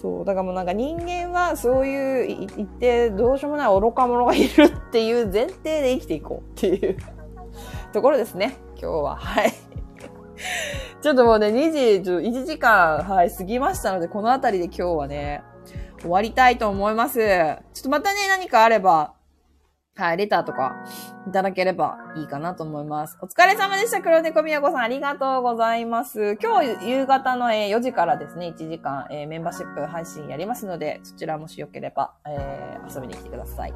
[0.00, 0.24] そう。
[0.24, 6.96] だからもうなんか人間はそういう言ってどうしようもない愚か者がいるっていう前提で生きていこうっていう
[7.92, 8.56] ところですね。
[8.80, 9.16] 今日は。
[9.16, 9.52] はい。
[11.02, 15.42] ちょっともうね、2時、1時間、はい、過ぎましたので、この辺りで今日はね、
[16.00, 17.18] 終わりたいと思います。
[17.18, 19.14] ちょっとまたね、何かあれば、
[19.98, 20.76] はい、レターとか
[21.26, 23.18] いただければいいかなと思います。
[23.20, 24.00] お疲れ様でした。
[24.00, 26.38] 黒猫みやこさん、ありがとうございます。
[26.40, 33.74] 今日夕方の4時からですね、1時間、え、メンバーシップ配信やりますので、そちらもしよければ、えー、遊びに来てください。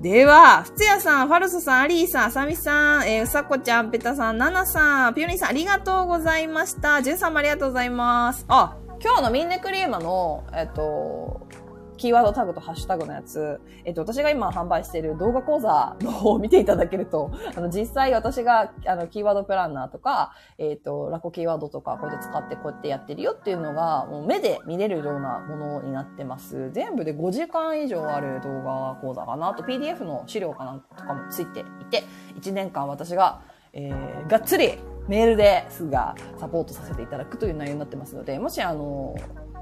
[0.00, 7.02] では、ふつやさん、ファルソさん、アリーさん、あさみさん、えー、うさこちゃん、ペタさん、ナナさん、ピオニーさん、ありがとうございました。
[7.02, 8.44] ジュンさんもありがとうございます。
[8.46, 11.48] あ、今日のミンネクリーマの、えっと、
[11.96, 26.70] キーワードタグとハッシュタグのやつ、えっと、私が今販売している動画講座の方を見ていただけると、 あの、実際私が、あの、キーワードプランナーとか、えっと、ラコキーワードとか、こうやって使ってこうやってやってるよっていうのが、もう目で見れるようなものになってます。
[26.72, 29.48] 全部で5時間以上ある動画講座かな。
[29.48, 32.02] あと PDF の資料かなんとかもついていて、
[32.40, 33.40] 1年間私が、
[33.72, 34.78] えー、がっつり
[35.08, 39.14] メールですがサポートさせていただくという内容になってますので、もしあの、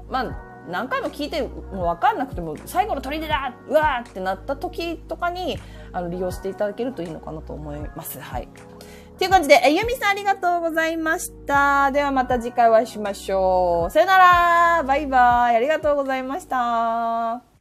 [0.09, 5.57] まあ、何回も聞いてもう分かんなくても最後の砦だうわーってなった時とかに
[5.91, 8.19] あの利用していただけるといいのかなと思います。
[8.19, 8.47] はい。
[9.17, 11.91] という感じで、え、ゆみさんありがとうございました。
[11.91, 13.91] ではまた次回お会いしましょう。
[13.91, 17.54] さよならバイバイありがとうございました。